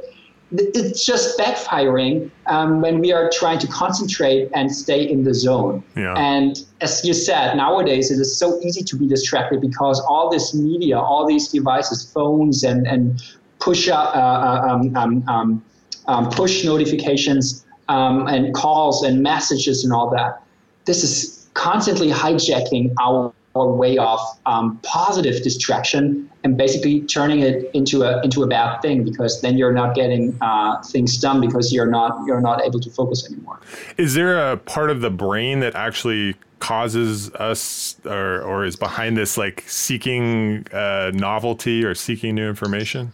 [0.52, 5.82] it's just backfiring um, when we are trying to concentrate and stay in the zone.
[5.96, 6.14] Yeah.
[6.16, 10.54] And as you said, nowadays it is so easy to be distracted because all this
[10.54, 13.22] media, all these devices, phones, and and
[13.58, 15.64] push up, uh, uh um, um,
[16.06, 20.42] um push notifications um, and calls and messages and all that.
[20.84, 27.70] This is constantly hijacking our, our way of um, positive distraction and basically turning it
[27.74, 31.72] into a into a bad thing because then you're not getting uh, things done because
[31.72, 33.60] you're not you're not able to focus anymore.
[33.96, 39.16] Is there a part of the brain that actually causes us or, or is behind
[39.16, 43.12] this like seeking uh, novelty or seeking new information?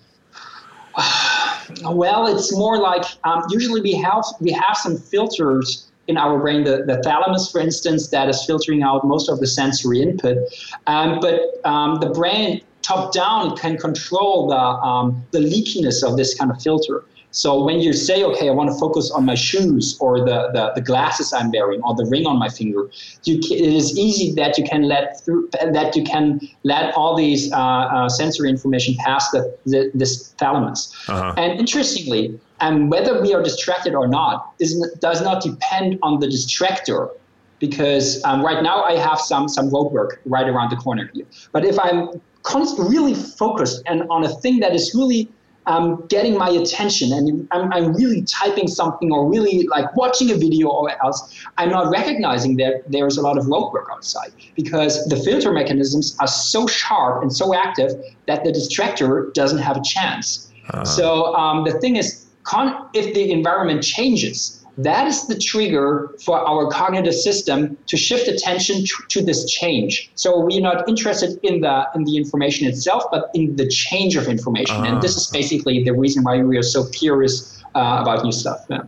[1.85, 6.64] Well, it's more like um, usually we have we have some filters in our brain.
[6.64, 10.38] The, the thalamus, for instance, that is filtering out most of the sensory input.
[10.87, 16.35] Um, but um, the brain top down can control the um, the leakiness of this
[16.35, 17.04] kind of filter.
[17.32, 20.72] So when you say, okay, I want to focus on my shoes or the, the,
[20.74, 22.90] the glasses I'm wearing or the ring on my finger,
[23.24, 27.52] you it is easy that you can let through that you can let all these
[27.52, 30.94] uh, uh, sensory information pass the, the this thalamus.
[31.08, 31.34] Uh-huh.
[31.36, 36.26] And interestingly, and whether we are distracted or not is, does not depend on the
[36.26, 37.10] distractor
[37.58, 41.26] because um, right now I have some some road work right around the corner here.
[41.52, 45.28] But if I'm const- really focused and on a thing that is really
[45.70, 50.35] um, getting my attention and I'm, I'm really typing something or really like watching a
[50.35, 55.04] video or else, I'm not recognizing that there's a lot of road work outside because
[55.06, 57.92] the filter mechanisms are so sharp and so active
[58.26, 60.50] that the distractor doesn't have a chance.
[60.70, 60.85] Uh-huh.
[60.85, 66.38] So um, the thing is, con- if the environment changes, that is the trigger for
[66.38, 70.10] our cognitive system to shift attention to, to, this change.
[70.14, 74.28] So we're not interested in the in the information itself, but in the change of
[74.28, 74.76] information.
[74.76, 74.94] Uh-huh.
[74.94, 78.64] And this is basically the reason why we are so curious uh, about new stuff.
[78.68, 78.82] Yeah.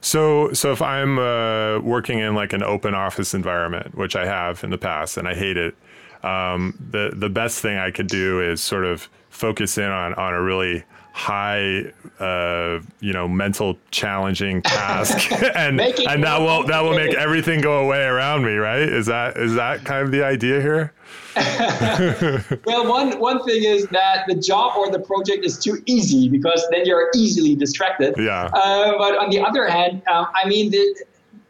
[0.00, 4.64] So, so if I'm uh, working in like an open office environment, which I have
[4.64, 5.74] in the past, and I hate it,
[6.22, 10.34] um, the the best thing I could do is sort of focus in on on
[10.34, 10.84] a really
[11.20, 11.84] high
[12.18, 15.30] uh, you know mental challenging task.
[15.60, 18.88] And and that will that will make everything go away around me right?
[19.00, 20.92] Is that is that kind of the idea here?
[22.64, 26.66] Well one one thing is that the job or the project is too easy because
[26.70, 28.14] then you're easily distracted.
[28.16, 28.50] Yeah.
[28.52, 30.84] Uh, but on the other hand um, i mean the,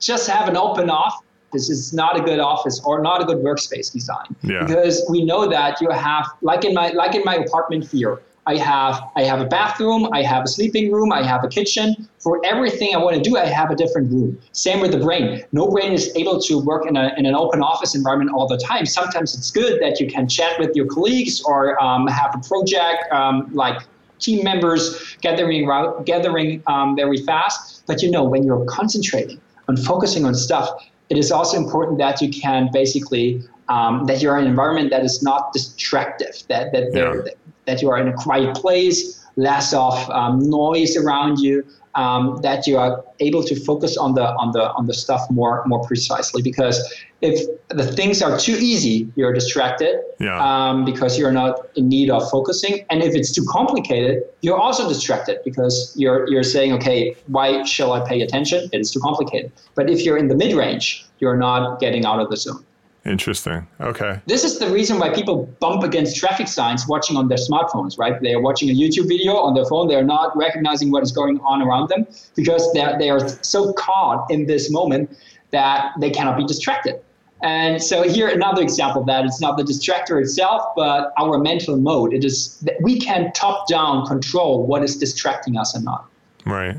[0.00, 1.14] just have an open off
[1.52, 4.28] this is not a good office or not a good workspace design.
[4.42, 4.64] Yeah.
[4.64, 8.20] because we know that you have like in my like in my apartment here
[8.50, 11.86] I have I have a bathroom, I have a sleeping room, I have a kitchen.
[12.18, 14.30] For everything I want to do, I have a different room.
[14.50, 15.44] Same with the brain.
[15.52, 18.58] No brain is able to work in, a, in an open office environment all the
[18.58, 18.86] time.
[18.86, 23.00] Sometimes it's good that you can chat with your colleagues or um, have a project
[23.12, 23.78] um, like
[24.18, 25.62] team members gathering
[26.04, 27.84] gathering um, very fast.
[27.86, 30.68] But you know, when you're concentrating on focusing on stuff,
[31.08, 35.04] it is also important that you can basically um, that you're in an environment that
[35.04, 37.32] is not distractive, that that, yeah
[37.70, 42.66] that you are in a quiet place, less of um, noise around you, um, that
[42.66, 46.40] you are able to focus on the on the on the stuff more more precisely.
[46.42, 46.76] Because
[47.20, 47.36] if
[47.68, 50.38] the things are too easy, you're distracted yeah.
[50.40, 52.86] um, because you're not in need of focusing.
[52.90, 57.92] And if it's too complicated, you're also distracted because you're you're saying, okay, why shall
[57.92, 58.68] I pay attention?
[58.72, 59.50] It is too complicated.
[59.74, 62.64] But if you're in the mid range, you're not getting out of the zone.
[63.06, 63.66] Interesting.
[63.80, 64.20] Okay.
[64.26, 68.20] This is the reason why people bump against traffic signs watching on their smartphones, right?
[68.20, 69.88] They are watching a YouTube video on their phone.
[69.88, 73.72] They are not recognizing what is going on around them because they they are so
[73.72, 75.16] caught in this moment
[75.50, 77.00] that they cannot be distracted.
[77.42, 81.78] And so here another example of that it's not the distractor itself, but our mental
[81.78, 82.12] mode.
[82.12, 86.06] It is that we can top down control what is distracting us and not.
[86.44, 86.78] Right.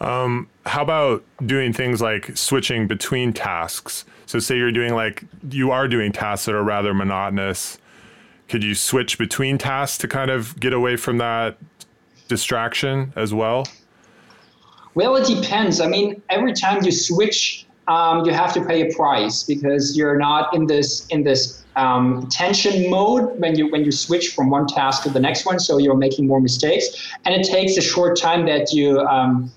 [0.00, 4.04] Um, how about doing things like switching between tasks?
[4.26, 7.78] So say you're doing like you are doing tasks that are rather monotonous.
[8.48, 11.58] Could you switch between tasks to kind of get away from that
[12.28, 13.66] distraction as well?
[14.94, 15.80] Well, it depends.
[15.80, 20.18] I mean, every time you switch, um, you have to pay a price because you're
[20.18, 24.66] not in this in this um, tension mode when you when you switch from one
[24.66, 25.58] task to the next one.
[25.58, 26.86] So you're making more mistakes,
[27.24, 29.50] and it takes a short time that you um,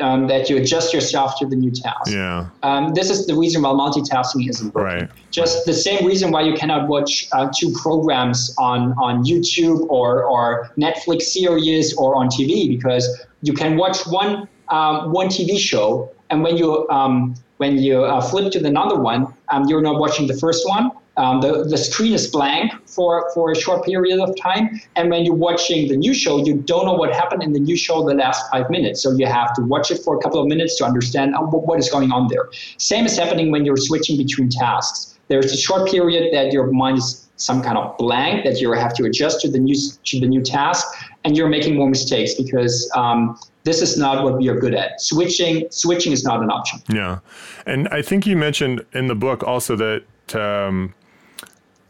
[0.00, 2.10] um that you adjust yourself to the new task.
[2.10, 2.48] Yeah.
[2.62, 5.00] Um, this is the reason why multitasking isn't working.
[5.00, 5.10] Right.
[5.30, 10.24] Just the same reason why you cannot watch uh, two programs on on YouTube or
[10.24, 13.04] or Netflix series or on TV because
[13.42, 18.20] you can watch one um, one TV show, and when you um, when you uh,
[18.20, 20.90] flip to the another one, um, you're not watching the first one.
[21.16, 24.80] Um, the, the screen is blank for, for a short period of time.
[24.96, 27.76] And when you're watching the new show, you don't know what happened in the new
[27.76, 29.02] show the last five minutes.
[29.02, 31.78] So you have to watch it for a couple of minutes to understand uh, what
[31.78, 32.50] is going on there.
[32.76, 35.18] Same is happening when you're switching between tasks.
[35.28, 38.94] There's a short period that your mind is some kind of blank that you have
[38.94, 40.86] to adjust to the new to the new task,
[41.24, 45.00] and you're making more mistakes because um, this is not what we are good at.
[45.00, 46.80] Switching switching is not an option.
[46.88, 47.18] Yeah,
[47.66, 50.94] and I think you mentioned in the book also that um,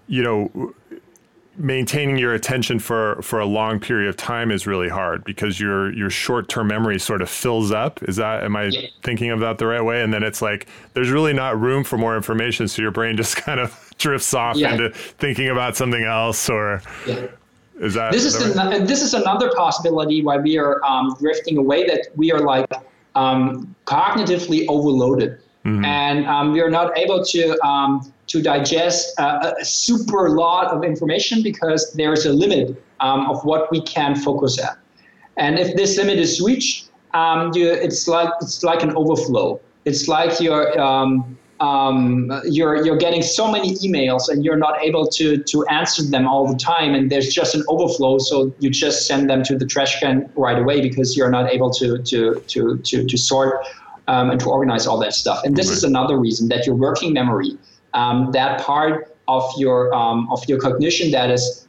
[0.09, 0.73] you know
[1.59, 5.93] maintaining your attention for for a long period of time is really hard because your
[5.93, 8.03] your short term memory sort of fills up.
[8.03, 8.89] Is that am I yeah.
[9.03, 10.03] thinking of that the right way?
[10.03, 13.37] And then it's like there's really not room for more information, so your brain just
[13.45, 14.73] kind of drifts off yeah.
[14.73, 16.83] into thinking about something else or.
[17.07, 17.27] Yeah.
[17.79, 18.87] Is that this is right?
[18.87, 22.73] this is another possibility why we are um, drifting away that we are like
[23.15, 25.85] um, cognitively overloaded mm-hmm.
[25.85, 30.85] and um, we are not able to um, to digest a, a, super lot of
[30.85, 34.79] information because there is a limit um, of what we can focus at
[35.37, 40.09] and if this limit is reached um, you, it's like it's like an overflow it's
[40.09, 41.37] like you're um,
[42.45, 46.47] you're you're getting so many emails and you're not able to to answer them all
[46.47, 49.99] the time and there's just an overflow so you just send them to the trash
[50.01, 53.65] can right away because you're not able to to to to, to sort
[54.09, 55.77] um, and to organize all that stuff and this right.
[55.77, 57.59] is another reason that your working memory
[57.95, 61.67] um, that part of your um, of your cognition that is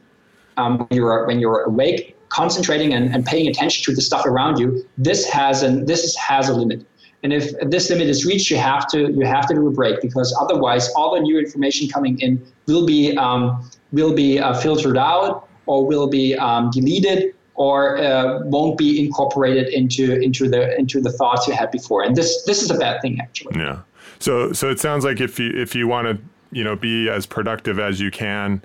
[0.56, 4.58] um, when you're when you're awake concentrating and, and paying attention to the stuff around
[4.58, 6.84] you this has an this has a limit
[7.22, 10.00] and if this limit is reached, you have to you have to do a break
[10.00, 14.96] because otherwise, all the new information coming in will be um, will be uh, filtered
[14.96, 21.00] out or will be um, deleted or uh, won't be incorporated into into the into
[21.00, 22.04] the thoughts you had before.
[22.04, 23.58] And this this is a bad thing actually.
[23.58, 23.80] Yeah.
[24.20, 27.26] So so it sounds like if you if you want to you know be as
[27.26, 28.62] productive as you can,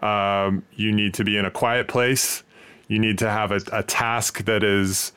[0.00, 2.44] um, you need to be in a quiet place.
[2.86, 5.10] You need to have a, a task that is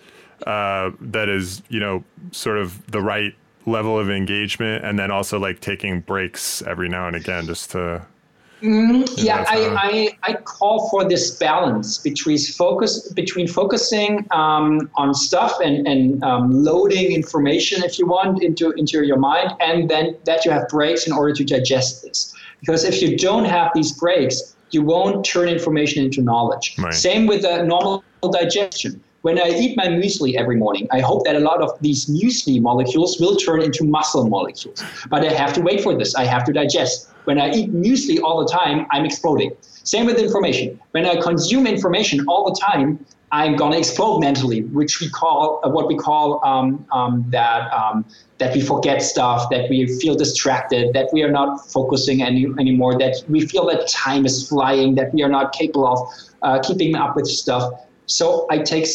[0.48, 3.36] uh, that is you know sort of the right
[3.68, 8.04] level of engagement and then also like taking breaks every now and again just to
[8.62, 15.14] mm, yeah I, I, I call for this balance between focus between focusing um, on
[15.14, 20.16] stuff and, and um, loading information if you want into into your mind and then
[20.26, 23.92] that you have breaks in order to digest this because if you don't have these
[23.92, 26.94] breaks you won't turn information into knowledge right.
[26.94, 31.36] same with the normal digestion when I eat my muesli every morning, I hope that
[31.36, 34.82] a lot of these muesli molecules will turn into muscle molecules.
[35.10, 36.16] But I have to wait for this.
[36.16, 37.10] I have to digest.
[37.30, 39.52] When I eat muesli all the time, I'm exploding.
[39.62, 40.80] Same with information.
[40.94, 45.70] When I consume information all the time, I'm gonna explode mentally, which we call uh,
[45.70, 48.04] what we call um, um, that um,
[48.40, 52.98] that we forget stuff, that we feel distracted, that we are not focusing any anymore,
[52.98, 56.00] that we feel that time is flying, that we are not capable of
[56.42, 57.64] uh, keeping up with stuff.
[58.08, 58.88] So I take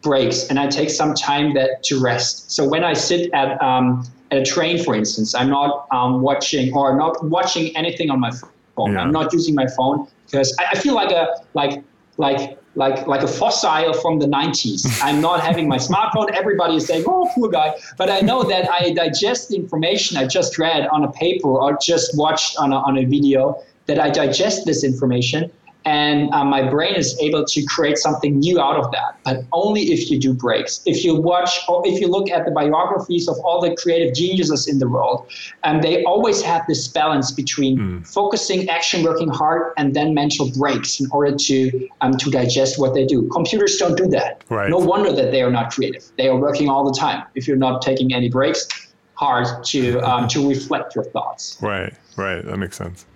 [0.00, 2.50] breaks and I take some time that to rest.
[2.50, 6.72] So when I sit at um, at a train, for instance, I'm not um, watching
[6.74, 8.30] or not watching anything on my
[8.76, 8.92] phone.
[8.92, 9.02] Yeah.
[9.02, 11.82] I'm not using my phone because I, I feel like a like
[12.16, 15.00] like like like a fossil from the 90s.
[15.02, 16.30] I'm not having my smartphone.
[16.32, 20.26] Everybody is saying, "Oh, poor guy," but I know that I digest the information I
[20.26, 23.62] just read on a paper or just watched on a, on a video.
[23.86, 25.52] That I digest this information
[25.84, 29.82] and um, my brain is able to create something new out of that but only
[29.92, 33.36] if you do breaks if you watch or if you look at the biographies of
[33.44, 35.26] all the creative geniuses in the world
[35.62, 38.06] and um, they always had this balance between mm.
[38.06, 42.94] focusing action working hard and then mental breaks in order to um, to digest what
[42.94, 44.70] they do computers don't do that right.
[44.70, 47.56] no wonder that they are not creative they are working all the time if you're
[47.56, 48.68] not taking any breaks
[49.14, 51.58] hard to um, to reflect your thoughts.
[51.60, 52.44] Right, right.
[52.44, 53.06] That makes sense.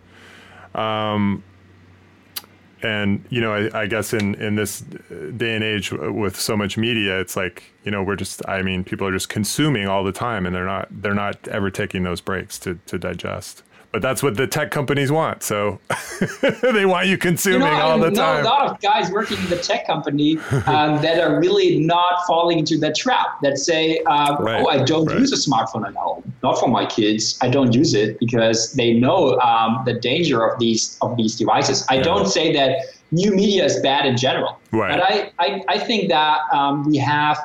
[0.74, 1.42] Um,
[2.82, 4.80] and you know, I, I, guess in in this
[5.36, 8.46] day and age with so much media, it's like you know we're just.
[8.48, 11.70] I mean, people are just consuming all the time, and they're not they're not ever
[11.70, 15.42] taking those breaks to to digest but that's what the tech companies want.
[15.42, 15.78] So
[16.72, 18.44] they want you consuming you know, all the time.
[18.44, 22.58] a lot of guys working in the tech company um, that are really not falling
[22.58, 25.18] into that trap that say, um, right, "Oh, I don't right.
[25.18, 26.32] use a smartphone at home.
[26.42, 27.38] Not for my kids.
[27.40, 31.86] I don't use it because they know um, the danger of these of these devices."
[31.88, 32.02] I yeah.
[32.02, 32.78] don't say that
[33.10, 34.90] new media is bad in general, right.
[34.90, 37.38] but I I, I think that um, we have.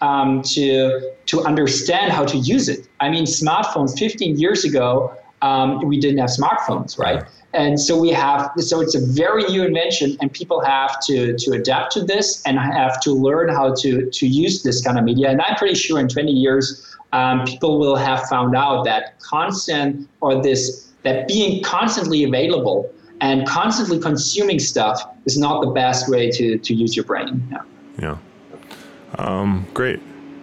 [0.00, 2.86] Um, to to understand how to use it.
[3.00, 7.24] I mean, smartphones 15 years ago um, we didn't have smartphones, right?
[7.54, 11.52] And so we have, so it's a very new invention, and people have to to
[11.52, 15.30] adapt to this and have to learn how to to use this kind of media.
[15.30, 20.08] And I'm pretty sure in 20 years, um, people will have found out that constant
[20.20, 26.30] or this that being constantly available and constantly consuming stuff is not the best way
[26.30, 27.46] to to use your brain.
[27.50, 27.62] Yeah.
[27.98, 28.16] Yeah.
[29.16, 30.00] Um, great.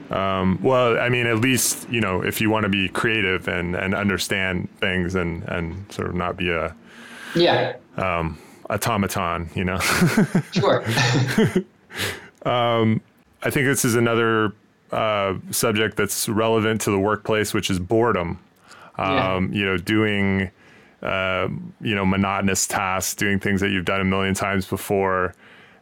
[0.09, 3.75] Um, well, I mean, at least you know if you want to be creative and,
[3.75, 6.75] and understand things and, and sort of not be a
[7.35, 8.37] yeah um,
[8.69, 9.79] automaton, you know.
[10.51, 10.83] sure.
[12.45, 13.01] um,
[13.43, 14.53] I think this is another
[14.91, 18.39] uh, subject that's relevant to the workplace, which is boredom.
[18.97, 19.35] Yeah.
[19.35, 20.51] Um, you know, doing
[21.01, 21.47] uh,
[21.81, 25.33] you know monotonous tasks, doing things that you've done a million times before.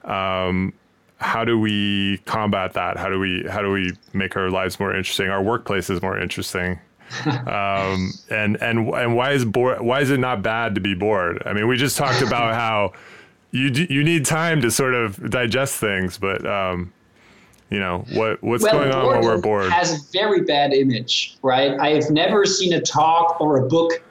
[0.04, 0.74] Um,
[1.18, 2.98] how do we combat that?
[2.98, 6.80] How do we how do we make our lives more interesting, our workplaces more interesting?
[7.26, 9.82] um, and and and why is bored?
[9.82, 11.42] Why is it not bad to be bored?
[11.46, 12.94] I mean, we just talked about how
[13.52, 16.92] you you need time to sort of digest things, but um,
[17.70, 21.38] you know what what's well, going on when we're bored has a very bad image,
[21.42, 21.80] right?
[21.80, 24.04] I have never seen a talk or a book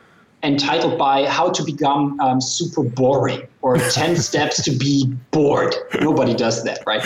[0.42, 5.74] entitled by How to Become um, Super Boring or 10 Steps to Be Bored.
[6.00, 7.04] Nobody does that, right?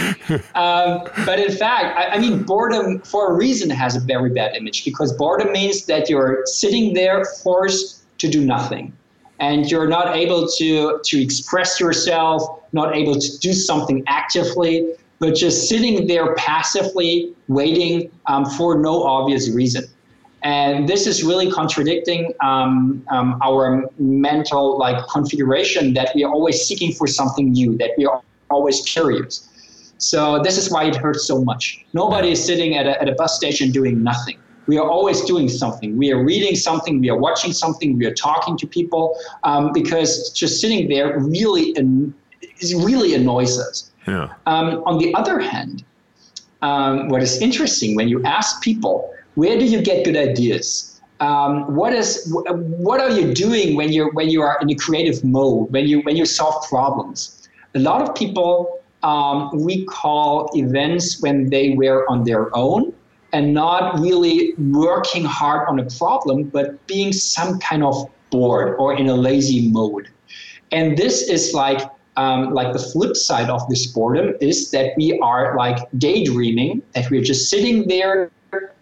[0.54, 4.56] Um, but in fact, I, I, mean, boredom for a reason has a very bad
[4.56, 8.92] image because boredom means that you're sitting there forced to do nothing.
[9.38, 15.34] And you're not able to, to express yourself, not able to do something actively, but
[15.34, 19.84] just sitting there passively waiting um, for no obvious reason.
[20.46, 26.64] And this is really contradicting um, um, our mental like configuration that we are always
[26.64, 29.32] seeking for something new, that we are always curious.
[29.98, 31.84] So this is why it hurts so much.
[31.94, 34.38] Nobody is sitting at a, at a bus station doing nothing.
[34.68, 35.98] We are always doing something.
[35.98, 37.00] We are reading something.
[37.00, 37.98] We are watching something.
[37.98, 42.14] We are talking to people um, because just sitting there really an,
[42.84, 43.90] really annoys us.
[44.06, 44.32] Yeah.
[44.46, 45.84] Um, on the other hand,
[46.62, 51.00] um, what is interesting when you ask people where do you get good ideas?
[51.20, 55.24] Um, what is what are you doing when you're when you are in a creative
[55.24, 57.48] mode when you when you solve problems?
[57.74, 62.92] A lot of people um, we call events when they were on their own
[63.32, 68.94] and not really working hard on a problem, but being some kind of bored or
[68.94, 70.08] in a lazy mode.
[70.72, 71.80] And this is like
[72.16, 77.10] um, like the flip side of this boredom is that we are like daydreaming, that
[77.10, 78.30] we're just sitting there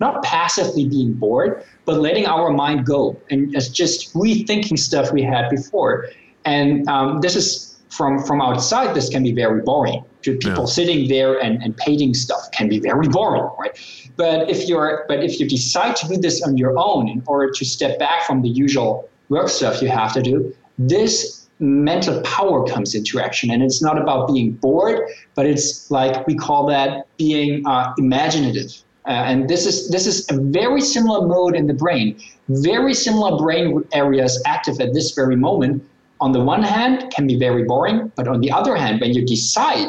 [0.00, 5.48] not passively being bored, but letting our mind go and just rethinking stuff we had
[5.50, 6.08] before.
[6.44, 8.94] And um, this is from from outside.
[8.94, 10.04] This can be very boring.
[10.22, 10.78] To people yeah.
[10.78, 13.78] sitting there and, and painting stuff can be very boring, right?
[14.16, 17.52] But if you're but if you decide to do this on your own in order
[17.52, 22.66] to step back from the usual work stuff you have to do, this mental power
[22.66, 27.06] comes into action and it's not about being bored but it's like we call that
[27.16, 31.74] being uh, imaginative uh, and this is this is a very similar mode in the
[31.74, 32.18] brain.
[32.48, 35.84] Very similar brain areas active at this very moment.
[36.20, 39.26] On the one hand, can be very boring, but on the other hand, when you
[39.26, 39.88] decide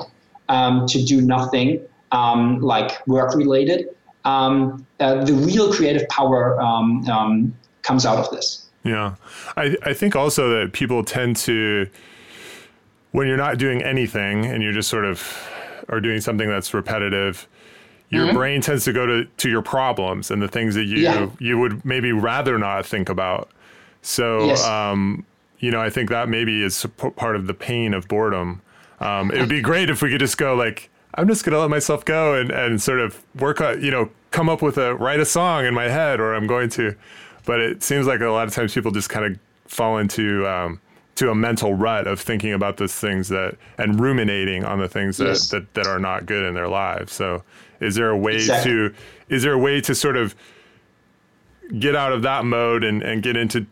[0.49, 1.80] um, to do nothing
[2.11, 3.95] um, like work related,
[4.26, 8.68] um, uh, the real creative power um, um, comes out of this.
[8.84, 9.16] Yeah,
[9.55, 11.88] I I think also that people tend to
[13.11, 15.49] when you're not doing anything and you're just sort of
[15.88, 17.47] are doing something that's repetitive
[18.10, 18.36] your mm-hmm.
[18.36, 21.30] brain tends to go to, to your problems and the things that you yeah.
[21.39, 23.49] you would maybe rather not think about.
[24.01, 24.64] So, yes.
[24.64, 25.26] um,
[25.60, 28.62] you know, I think that maybe is part of the pain of boredom.
[28.99, 31.70] Um, it would be great if we could just go like, I'm just gonna let
[31.70, 35.20] myself go and, and sort of work on, you know, come up with a write
[35.20, 36.95] a song in my head, or I'm going to.
[37.45, 40.80] But it seems like a lot of times people just kind of fall into um,
[41.16, 45.18] to a mental rut of thinking about those things that and ruminating on the things
[45.18, 45.49] that, yes.
[45.49, 47.14] that, that are not good in their lives.
[47.14, 47.43] So
[47.80, 48.71] is there a way exactly.
[48.71, 48.93] to
[49.30, 50.36] is there a way to sort of
[51.80, 53.65] get out of that mode and, and get into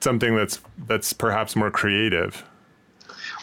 [0.00, 2.44] something that's that's perhaps more creative?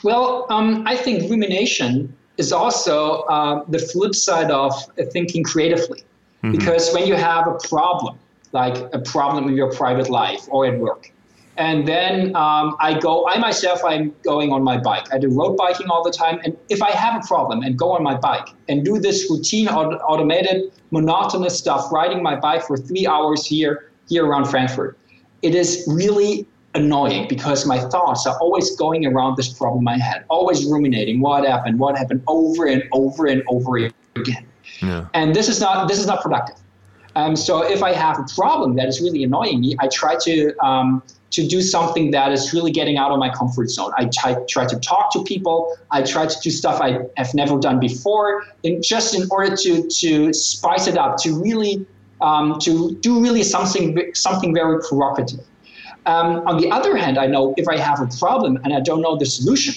[0.03, 4.73] Well, um, I think rumination is also uh, the flip side of
[5.11, 6.03] thinking creatively.
[6.43, 6.57] Mm-hmm.
[6.57, 8.17] Because when you have a problem,
[8.53, 11.11] like a problem in your private life or at work,
[11.59, 15.13] and then um, I go, I myself, I'm going on my bike.
[15.13, 16.39] I do road biking all the time.
[16.45, 19.67] And if I have a problem and go on my bike and do this routine,
[19.67, 24.97] auto- automated, monotonous stuff, riding my bike for three hours here, here around Frankfurt,
[25.41, 30.23] it is really annoying because my thoughts are always going around this problem I had,
[30.29, 34.45] always ruminating what happened, what happened over and over and over again.
[34.81, 35.07] Yeah.
[35.13, 36.55] And this is not this is not productive.
[37.15, 40.65] Um, so if I have a problem that is really annoying me, I try to
[40.65, 43.91] um, to do something that is really getting out of my comfort zone.
[43.97, 45.77] I try, try to talk to people.
[45.91, 48.43] I try to do stuff I have never done before,
[48.81, 51.85] just in order to to spice it up, to really
[52.21, 55.41] um, to do really something something very provocative.
[56.05, 59.01] Um, on the other hand, I know if I have a problem and I don't
[59.01, 59.75] know the solution,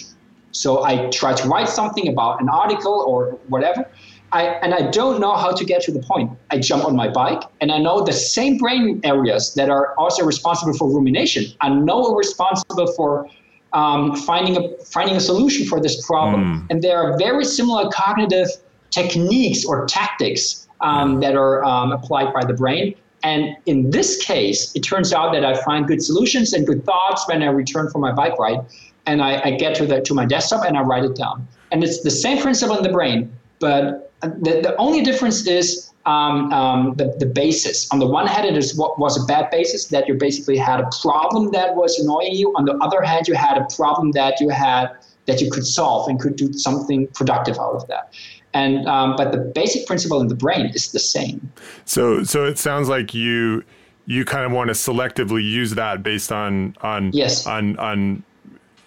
[0.52, 3.86] so I try to write something about an article or whatever.
[4.32, 6.30] I, and I don't know how to get to the point.
[6.50, 10.24] I jump on my bike, and I know the same brain areas that are also
[10.24, 13.28] responsible for rumination are now responsible for
[13.74, 16.42] um, finding a finding a solution for this problem.
[16.44, 16.66] Mm.
[16.70, 18.48] And there are very similar cognitive
[18.90, 22.94] techniques or tactics um, that are um, applied by the brain.
[23.24, 27.26] And in this case, it turns out that I find good solutions and good thoughts
[27.28, 28.60] when I return from my bike ride,
[29.06, 31.46] and I, I get to the to my desktop and I write it down.
[31.70, 33.32] And it's the same principle in the brain,
[33.62, 37.88] but the, the only difference is um, um, the, the basis.
[37.92, 40.80] On the one hand, it is what was a bad basis that you basically had
[40.80, 42.52] a problem that was annoying you.
[42.56, 44.88] On the other hand, you had a problem that you had
[45.26, 48.12] that you could solve and could do something productive out of that.
[48.52, 51.52] And um, but the basic principle in the brain is the same.
[51.84, 53.62] So so it sounds like you
[54.06, 57.46] you kind of want to selectively use that based on on yes.
[57.46, 58.24] on on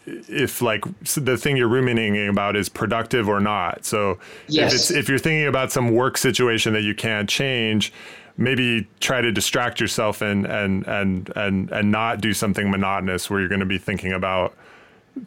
[0.06, 0.84] if like
[1.16, 3.86] the thing you're ruminating about is productive or not.
[3.86, 4.72] So yes.
[4.72, 7.92] if it's if you're thinking about some work situation that you can't change,
[8.38, 13.40] maybe try to distract yourself and and and and and not do something monotonous where
[13.40, 14.56] you're going to be thinking about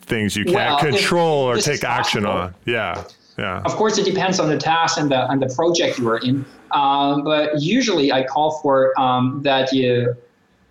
[0.00, 2.54] things you can't control or take action on.
[2.64, 3.04] Yeah.
[3.38, 3.62] Yeah.
[3.64, 6.44] Of course, it depends on the task and the and the project you are in.
[6.72, 10.14] Um, but usually, I call for um, that you,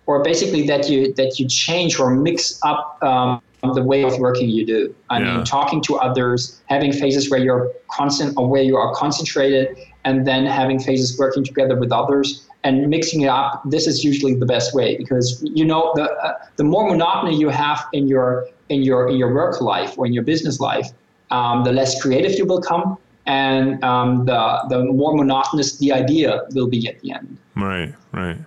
[0.08, 3.40] or basically that you that you change or mix up um,
[3.74, 4.94] the way of working you do.
[5.10, 5.36] I yeah.
[5.36, 10.26] mean, talking to others, having phases where you're constant or where you are concentrated, and
[10.26, 13.62] then having phases working together with others and mixing it up.
[13.66, 17.50] This is usually the best way because you know the uh, the more monotony you
[17.50, 20.88] have in your in your in your work life or in your business life,
[21.30, 22.96] um, the less creative you will come,
[23.26, 24.40] and um, the
[24.70, 27.36] the more monotonous the idea will be at the end.
[27.54, 28.38] Right, right.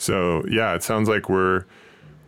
[0.00, 1.64] So yeah, it sounds like we're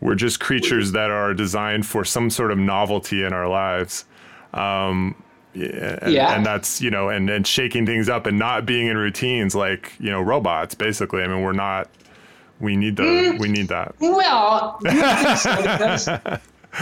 [0.00, 4.04] we're just creatures that are designed for some sort of novelty in our lives.
[4.52, 5.14] Um,
[5.54, 6.34] and, yeah.
[6.34, 9.92] and that's you know and and shaking things up and not being in routines like
[9.98, 11.22] you know robots basically.
[11.22, 11.88] I mean we're not
[12.60, 13.94] we need the mm, we need that.
[14.00, 14.78] Well
[15.36, 16.28] so because, uh,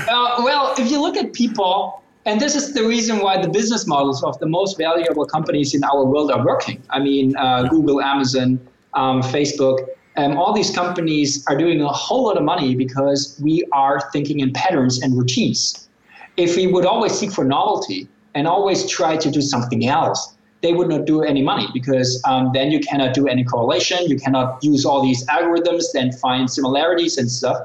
[0.08, 4.24] well if you look at people and this is the reason why the business models
[4.24, 6.82] of the most valuable companies in our world are working.
[6.90, 8.58] I mean uh, google amazon
[8.94, 9.86] um, facebook
[10.16, 14.40] um, all these companies are doing a whole lot of money because we are thinking
[14.40, 15.88] in patterns and routines.
[16.36, 20.72] If we would always seek for novelty and always try to do something else, they
[20.72, 23.98] would not do any money because um, then you cannot do any correlation.
[24.06, 27.56] You cannot use all these algorithms and find similarities and stuff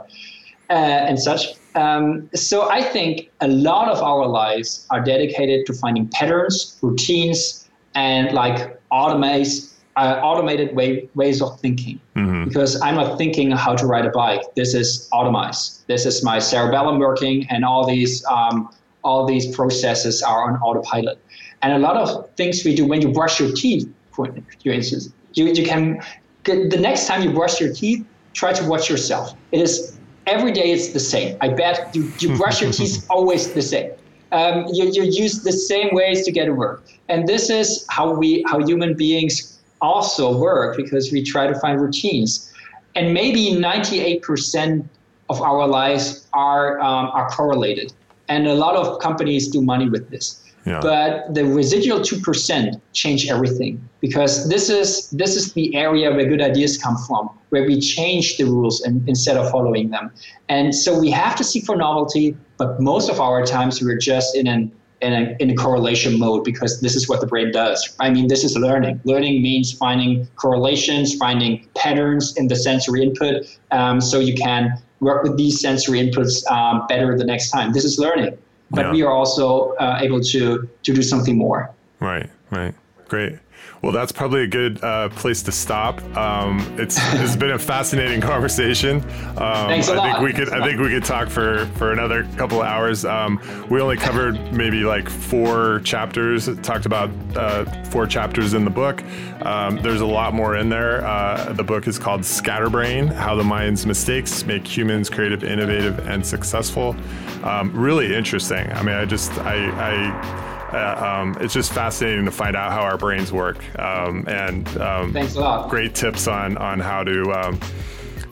[0.70, 1.48] uh, and such.
[1.76, 7.68] Um, so I think a lot of our lives are dedicated to finding patterns, routines,
[7.96, 12.46] and like automate uh, automated way, ways of thinking mm-hmm.
[12.46, 14.42] because I'm not thinking how to ride a bike.
[14.56, 15.86] This is automized.
[15.88, 18.74] This is my cerebellum working, and all these um,
[19.04, 21.20] all these processes are on autopilot.
[21.62, 24.28] And a lot of things we do when you brush your teeth, for
[24.66, 26.02] instance, you, you can
[26.44, 29.34] the next time you brush your teeth, try to watch yourself.
[29.52, 31.38] It is every day it's the same.
[31.42, 33.92] I bet you, you brush your teeth always the same.
[34.32, 36.84] Um, you, you use the same ways to get to work.
[37.08, 41.80] And this is how we how human beings also work because we try to find
[41.80, 42.52] routines.
[42.96, 44.88] And maybe 98%
[45.30, 47.94] of our lives are, um, are correlated.
[48.30, 50.42] And a lot of companies do money with this.
[50.66, 50.80] Yeah.
[50.82, 56.42] But the residual 2% change everything because this is, this is the area where good
[56.42, 60.12] ideas come from, where we change the rules and, instead of following them.
[60.50, 64.36] And so we have to seek for novelty, but most of our times we're just
[64.36, 64.72] in an
[65.06, 67.96] in a, in a correlation mode because this is what the brain does.
[68.00, 69.00] I mean, this is learning.
[69.04, 75.24] Learning means finding correlations, finding patterns in the sensory input um, so you can work
[75.24, 77.72] with these sensory inputs um, better the next time.
[77.72, 78.38] This is learning,
[78.72, 78.92] but yeah.
[78.92, 81.70] we are also uh, able to to do something more.
[82.00, 82.74] Right, right,
[83.08, 83.38] great.
[83.82, 86.02] Well, that's probably a good uh, place to stop.
[86.18, 88.98] Um, it's it's been a fascinating conversation.
[89.38, 90.04] Um, Thanks a I lot.
[90.06, 93.06] think we could I think we could talk for for another couple of hours.
[93.06, 96.50] Um, we only covered maybe like four chapters.
[96.62, 99.04] Talked about uh, four chapters in the book.
[99.42, 101.06] Um, there's a lot more in there.
[101.06, 106.26] Uh, the book is called Scatterbrain: How the Mind's Mistakes Make Humans Creative, Innovative, and
[106.26, 106.96] Successful.
[107.44, 108.72] Um, really interesting.
[108.72, 109.56] I mean, I just I.
[109.70, 110.45] I
[110.76, 113.58] uh, um, it's just fascinating to find out how our brains work.
[113.80, 115.70] Um, and um, thanks a lot.
[115.70, 117.60] Great tips on on how to um,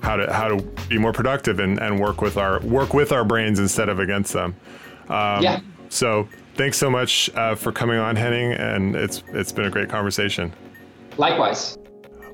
[0.02, 3.24] how to how to be more productive and, and work with our work with our
[3.24, 4.56] brains instead of against them.
[5.10, 5.62] Um, yeah.
[5.90, 9.90] So thanks so much uh, for coming on, Henning, and it's it's been a great
[9.90, 10.52] conversation.
[11.18, 11.78] Likewise.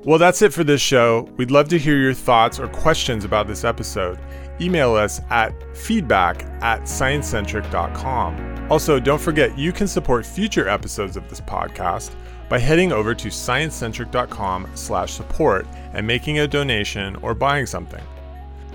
[0.05, 1.29] Well, that's it for this show.
[1.35, 4.17] We'd love to hear your thoughts or questions about this episode.
[4.61, 8.67] Email us at feedback at sciencecentric.com.
[8.69, 12.11] Also, don't forget you can support future episodes of this podcast
[12.49, 18.03] by heading over to sciencecentric.com/support and making a donation or buying something.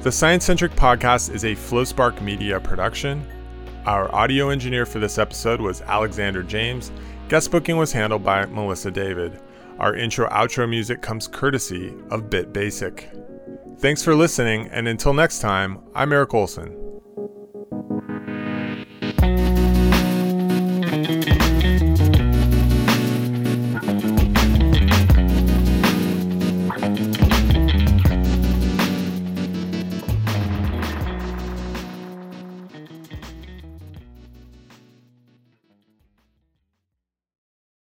[0.03, 3.27] The Science Centric podcast is a FlowSpark Media production.
[3.87, 6.91] Our audio engineer for this episode was Alexander James.
[7.29, 9.41] Guest booking was handled by Melissa David.
[9.79, 13.11] Our intro outro music comes courtesy of Bit Basic.
[13.79, 16.94] Thanks for listening, and until next time, I'm Eric Olson.